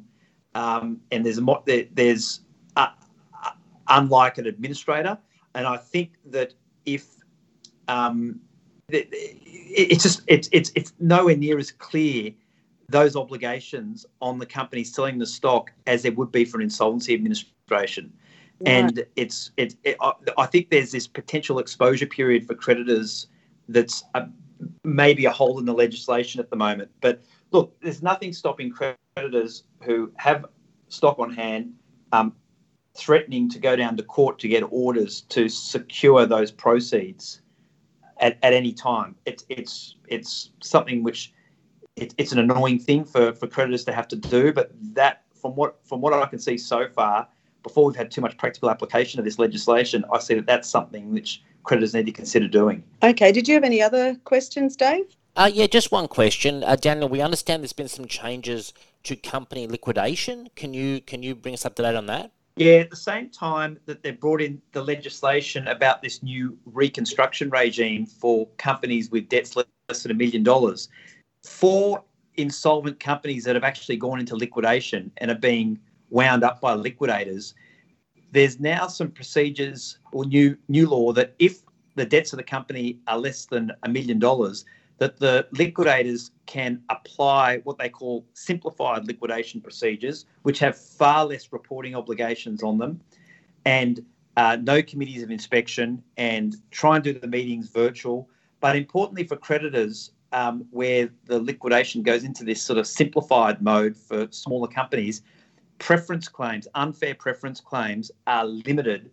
Um, 0.55 0.99
and 1.11 1.25
there's 1.25 1.37
a 1.37 1.87
there's 1.93 2.41
unlike 3.89 4.37
an 4.37 4.47
administrator, 4.47 5.17
and 5.55 5.67
I 5.67 5.77
think 5.77 6.13
that 6.25 6.53
if 6.85 7.05
um, 7.87 8.39
it's 8.89 10.03
just 10.03 10.21
it's 10.27 10.49
it's 10.51 10.71
it's 10.75 10.93
nowhere 10.99 11.35
near 11.35 11.57
as 11.59 11.71
clear 11.71 12.31
those 12.89 13.15
obligations 13.15 14.05
on 14.21 14.39
the 14.39 14.45
company 14.45 14.83
selling 14.83 15.19
the 15.19 15.25
stock 15.25 15.71
as 15.85 16.01
there 16.03 16.11
would 16.11 16.31
be 16.31 16.43
for 16.43 16.57
an 16.57 16.63
insolvency 16.63 17.13
administration. 17.13 18.11
And 18.65 19.05
it's 19.15 19.51
it's 19.55 19.75
it, 19.83 19.95
I 20.37 20.45
think 20.47 20.69
there's 20.69 20.91
this 20.91 21.07
potential 21.07 21.59
exposure 21.59 22.07
period 22.07 22.45
for 22.45 22.55
creditors 22.55 23.27
that's 23.69 24.03
a, 24.15 24.27
maybe 24.83 25.25
a 25.25 25.31
hole 25.31 25.59
in 25.59 25.65
the 25.65 25.73
legislation 25.73 26.41
at 26.41 26.49
the 26.49 26.57
moment. 26.57 26.91
But 26.99 27.21
look, 27.51 27.79
there's 27.81 28.03
nothing 28.03 28.33
stopping 28.33 28.73
creditors 29.15 29.63
who 29.81 30.11
have 30.17 30.45
stock 30.89 31.19
on 31.19 31.31
hand 31.31 31.73
um, 32.11 32.33
threatening 32.95 33.49
to 33.49 33.59
go 33.59 33.75
down 33.75 33.95
to 33.97 34.03
court 34.03 34.39
to 34.39 34.47
get 34.47 34.63
orders 34.69 35.21
to 35.21 35.47
secure 35.49 36.25
those 36.25 36.51
proceeds 36.51 37.41
at, 38.19 38.37
at 38.43 38.53
any 38.53 38.73
time. 38.73 39.15
It's 39.25 39.45
it's 39.49 39.95
it's 40.07 40.51
something 40.61 41.03
which 41.03 41.33
it, 41.95 42.13
it's 42.17 42.31
an 42.31 42.39
annoying 42.39 42.79
thing 42.79 43.03
for, 43.03 43.33
for 43.33 43.47
creditors 43.47 43.83
to 43.85 43.93
have 43.93 44.07
to 44.09 44.15
do, 44.15 44.53
but 44.53 44.71
that 44.93 45.23
from 45.33 45.55
what 45.55 45.79
from 45.83 46.01
what 46.01 46.13
I 46.13 46.25
can 46.25 46.39
see 46.39 46.57
so 46.57 46.87
far 46.87 47.27
before 47.63 47.85
we've 47.85 47.95
had 47.95 48.09
too 48.09 48.21
much 48.21 48.37
practical 48.37 48.69
application 48.69 49.19
of 49.19 49.25
this 49.25 49.37
legislation, 49.37 50.05
I 50.13 50.19
see 50.19 50.35
that 50.35 50.45
that's 50.45 50.69
something 50.69 51.13
which 51.13 51.43
creditors 51.63 51.93
need 51.93 52.05
to 52.05 52.11
consider 52.11 52.47
doing. 52.47 52.83
Okay. 53.03 53.31
Did 53.31 53.47
you 53.47 53.53
have 53.55 53.63
any 53.63 53.81
other 53.81 54.15
questions, 54.23 54.75
Dave? 54.75 55.05
Uh, 55.35 55.49
yeah, 55.53 55.67
just 55.67 55.91
one 55.91 56.07
question, 56.07 56.63
uh, 56.63 56.75
Daniel. 56.75 57.07
We 57.07 57.21
understand 57.21 57.63
there's 57.63 57.73
been 57.73 57.87
some 57.87 58.07
changes 58.07 58.73
to 59.03 59.15
company 59.15 59.67
liquidation. 59.67 60.49
Can 60.55 60.73
you 60.73 61.01
can 61.01 61.23
you 61.23 61.35
bring 61.35 61.53
us 61.53 61.65
up 61.65 61.75
to 61.75 61.83
date 61.83 61.95
on 61.95 62.07
that? 62.07 62.31
Yeah, 62.59 62.79
at 62.79 62.89
the 62.89 62.97
same 62.97 63.29
time 63.29 63.79
that 63.85 64.03
they've 64.03 64.19
brought 64.19 64.41
in 64.41 64.61
the 64.73 64.83
legislation 64.83 65.65
about 65.69 66.01
this 66.01 66.21
new 66.21 66.57
reconstruction 66.65 67.49
regime 67.49 68.05
for 68.05 68.47
companies 68.57 69.09
with 69.09 69.29
debts 69.29 69.55
less 69.55 70.03
than 70.03 70.11
a 70.11 70.13
million 70.13 70.43
dollars, 70.43 70.89
for 71.41 72.03
insolvent 72.35 72.99
companies 72.99 73.45
that 73.45 73.55
have 73.55 73.63
actually 73.63 73.95
gone 73.95 74.19
into 74.19 74.35
liquidation 74.35 75.09
and 75.17 75.31
are 75.31 75.35
being 75.35 75.79
wound 76.09 76.43
up 76.43 76.59
by 76.59 76.73
liquidators, 76.73 77.53
there's 78.33 78.59
now 78.59 78.87
some 78.87 79.09
procedures 79.09 79.97
or 80.11 80.25
new 80.25 80.57
new 80.67 80.89
law 80.89 81.13
that 81.13 81.35
if 81.39 81.61
the 81.95 82.05
debts 82.05 82.33
of 82.33 82.37
the 82.37 82.43
company 82.43 82.99
are 83.07 83.17
less 83.17 83.45
than 83.45 83.71
a 83.83 83.89
million 83.89 84.19
dollars, 84.19 84.65
that 84.99 85.17
the 85.17 85.47
liquidators 85.51 86.31
can 86.45 86.81
apply 86.89 87.59
what 87.63 87.77
they 87.77 87.89
call 87.89 88.25
simplified 88.33 89.07
liquidation 89.07 89.61
procedures, 89.61 90.25
which 90.43 90.59
have 90.59 90.77
far 90.77 91.25
less 91.25 91.51
reporting 91.51 91.95
obligations 91.95 92.61
on 92.63 92.77
them, 92.77 93.01
and 93.65 94.05
uh, 94.37 94.57
no 94.61 94.81
committees 94.81 95.23
of 95.23 95.31
inspection, 95.31 96.03
and 96.17 96.57
try 96.71 96.95
and 96.95 97.03
do 97.03 97.13
the 97.13 97.27
meetings 97.27 97.69
virtual. 97.69 98.29
But 98.59 98.75
importantly 98.75 99.23
for 99.23 99.37
creditors, 99.37 100.11
um, 100.31 100.65
where 100.71 101.09
the 101.25 101.39
liquidation 101.39 102.03
goes 102.03 102.23
into 102.23 102.43
this 102.43 102.61
sort 102.61 102.77
of 102.77 102.85
simplified 102.85 103.61
mode 103.61 103.97
for 103.97 104.27
smaller 104.31 104.67
companies, 104.67 105.21
preference 105.79 106.27
claims, 106.27 106.67
unfair 106.75 107.15
preference 107.15 107.61
claims, 107.61 108.11
are 108.27 108.45
limited 108.45 109.09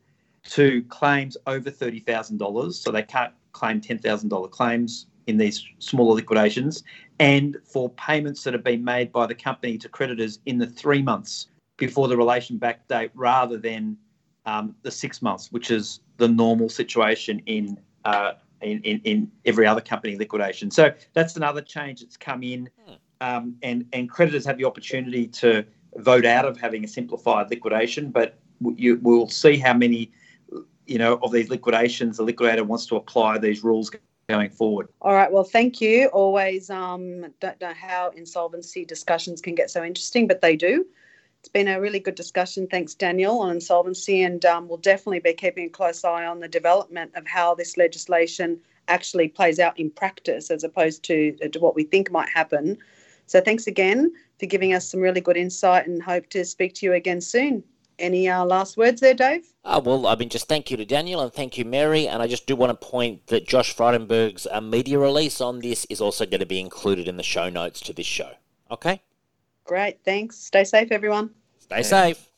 to 0.50 0.82
claims 0.84 1.36
over 1.46 1.70
$30,000. 1.70 2.72
So 2.74 2.90
they 2.90 3.02
can't 3.02 3.32
claim 3.52 3.80
$10,000 3.80 4.50
claims 4.50 5.06
in 5.26 5.36
these 5.36 5.64
smaller 5.78 6.14
liquidations, 6.14 6.82
and 7.18 7.56
for 7.64 7.90
payments 7.90 8.44
that 8.44 8.54
have 8.54 8.64
been 8.64 8.84
made 8.84 9.12
by 9.12 9.26
the 9.26 9.34
company 9.34 9.78
to 9.78 9.88
creditors 9.88 10.38
in 10.46 10.58
the 10.58 10.66
three 10.66 11.02
months 11.02 11.48
before 11.76 12.08
the 12.08 12.16
relation 12.16 12.58
back 12.58 12.86
date 12.88 13.10
rather 13.14 13.58
than 13.58 13.96
um, 14.46 14.74
the 14.82 14.90
six 14.90 15.20
months, 15.20 15.50
which 15.50 15.70
is 15.70 16.00
the 16.16 16.28
normal 16.28 16.68
situation 16.68 17.42
in, 17.46 17.78
uh, 18.04 18.32
in, 18.62 18.80
in, 18.82 19.00
in, 19.04 19.30
every 19.44 19.66
other 19.66 19.80
company 19.80 20.16
liquidation. 20.16 20.70
So 20.70 20.92
that's 21.12 21.36
another 21.36 21.60
change 21.60 22.00
that's 22.00 22.16
come 22.16 22.42
in, 22.42 22.70
um, 23.20 23.56
and, 23.62 23.84
and 23.92 24.08
creditors 24.08 24.46
have 24.46 24.58
the 24.58 24.64
opportunity 24.64 25.26
to 25.28 25.64
vote 25.96 26.24
out 26.24 26.44
of 26.44 26.56
having 26.56 26.84
a 26.84 26.88
simplified 26.88 27.50
liquidation, 27.50 28.10
but 28.10 28.38
you, 28.76 28.98
we'll 29.02 29.28
see 29.28 29.58
how 29.58 29.74
many 29.74 30.12
you 30.86 30.98
know 30.98 31.18
of 31.22 31.32
these 31.32 31.50
liquidations 31.50 32.16
the 32.16 32.22
liquidator 32.22 32.64
wants 32.64 32.86
to 32.86 32.96
apply 32.96 33.38
these 33.38 33.64
rules 33.64 33.90
going 34.28 34.50
forward. 34.50 34.88
All 35.00 35.14
right. 35.14 35.30
Well, 35.30 35.44
thank 35.44 35.80
you. 35.80 36.08
Always 36.08 36.70
um, 36.70 37.26
don't 37.40 37.60
know 37.60 37.72
how 37.74 38.10
insolvency 38.10 38.84
discussions 38.84 39.40
can 39.40 39.54
get 39.54 39.70
so 39.70 39.84
interesting, 39.84 40.26
but 40.26 40.40
they 40.40 40.56
do. 40.56 40.86
It's 41.40 41.48
been 41.48 41.68
a 41.68 41.80
really 41.80 42.00
good 42.00 42.16
discussion. 42.16 42.66
Thanks, 42.66 42.94
Daniel, 42.94 43.38
on 43.38 43.52
insolvency, 43.52 44.22
and 44.22 44.44
um, 44.44 44.66
we'll 44.66 44.78
definitely 44.78 45.20
be 45.20 45.32
keeping 45.32 45.66
a 45.66 45.70
close 45.70 46.02
eye 46.02 46.26
on 46.26 46.40
the 46.40 46.48
development 46.48 47.12
of 47.14 47.26
how 47.26 47.54
this 47.54 47.76
legislation 47.76 48.58
actually 48.88 49.28
plays 49.28 49.60
out 49.60 49.78
in 49.78 49.90
practice, 49.90 50.50
as 50.50 50.64
opposed 50.64 51.04
to, 51.04 51.32
to 51.36 51.58
what 51.60 51.76
we 51.76 51.84
think 51.84 52.10
might 52.10 52.28
happen. 52.28 52.76
So, 53.26 53.40
thanks 53.40 53.68
again 53.68 54.12
for 54.40 54.46
giving 54.46 54.74
us 54.74 54.90
some 54.90 55.00
really 55.00 55.20
good 55.20 55.36
insight, 55.36 55.86
and 55.86 56.02
hope 56.02 56.28
to 56.30 56.44
speak 56.44 56.74
to 56.76 56.86
you 56.86 56.94
again 56.94 57.20
soon. 57.20 57.62
Any 57.98 58.28
uh, 58.28 58.44
last 58.44 58.76
words 58.76 59.00
there, 59.00 59.14
Dave? 59.14 59.46
Uh, 59.64 59.80
well, 59.82 60.06
I 60.06 60.16
mean, 60.16 60.28
just 60.28 60.48
thank 60.48 60.70
you 60.70 60.76
to 60.76 60.84
Daniel 60.84 61.20
and 61.20 61.32
thank 61.32 61.56
you, 61.56 61.64
Mary. 61.64 62.06
And 62.06 62.22
I 62.22 62.26
just 62.26 62.46
do 62.46 62.54
want 62.54 62.78
to 62.78 62.86
point 62.86 63.26
that 63.28 63.48
Josh 63.48 63.74
Frydenberg's 63.74 64.46
uh, 64.50 64.60
media 64.60 64.98
release 64.98 65.40
on 65.40 65.60
this 65.60 65.86
is 65.88 66.00
also 66.00 66.26
going 66.26 66.40
to 66.40 66.46
be 66.46 66.60
included 66.60 67.08
in 67.08 67.16
the 67.16 67.22
show 67.22 67.48
notes 67.48 67.80
to 67.82 67.92
this 67.92 68.06
show. 68.06 68.32
Okay? 68.70 69.02
Great. 69.64 70.04
Thanks. 70.04 70.36
Stay 70.36 70.64
safe, 70.64 70.92
everyone. 70.92 71.30
Stay 71.58 71.82
safe. 71.82 72.28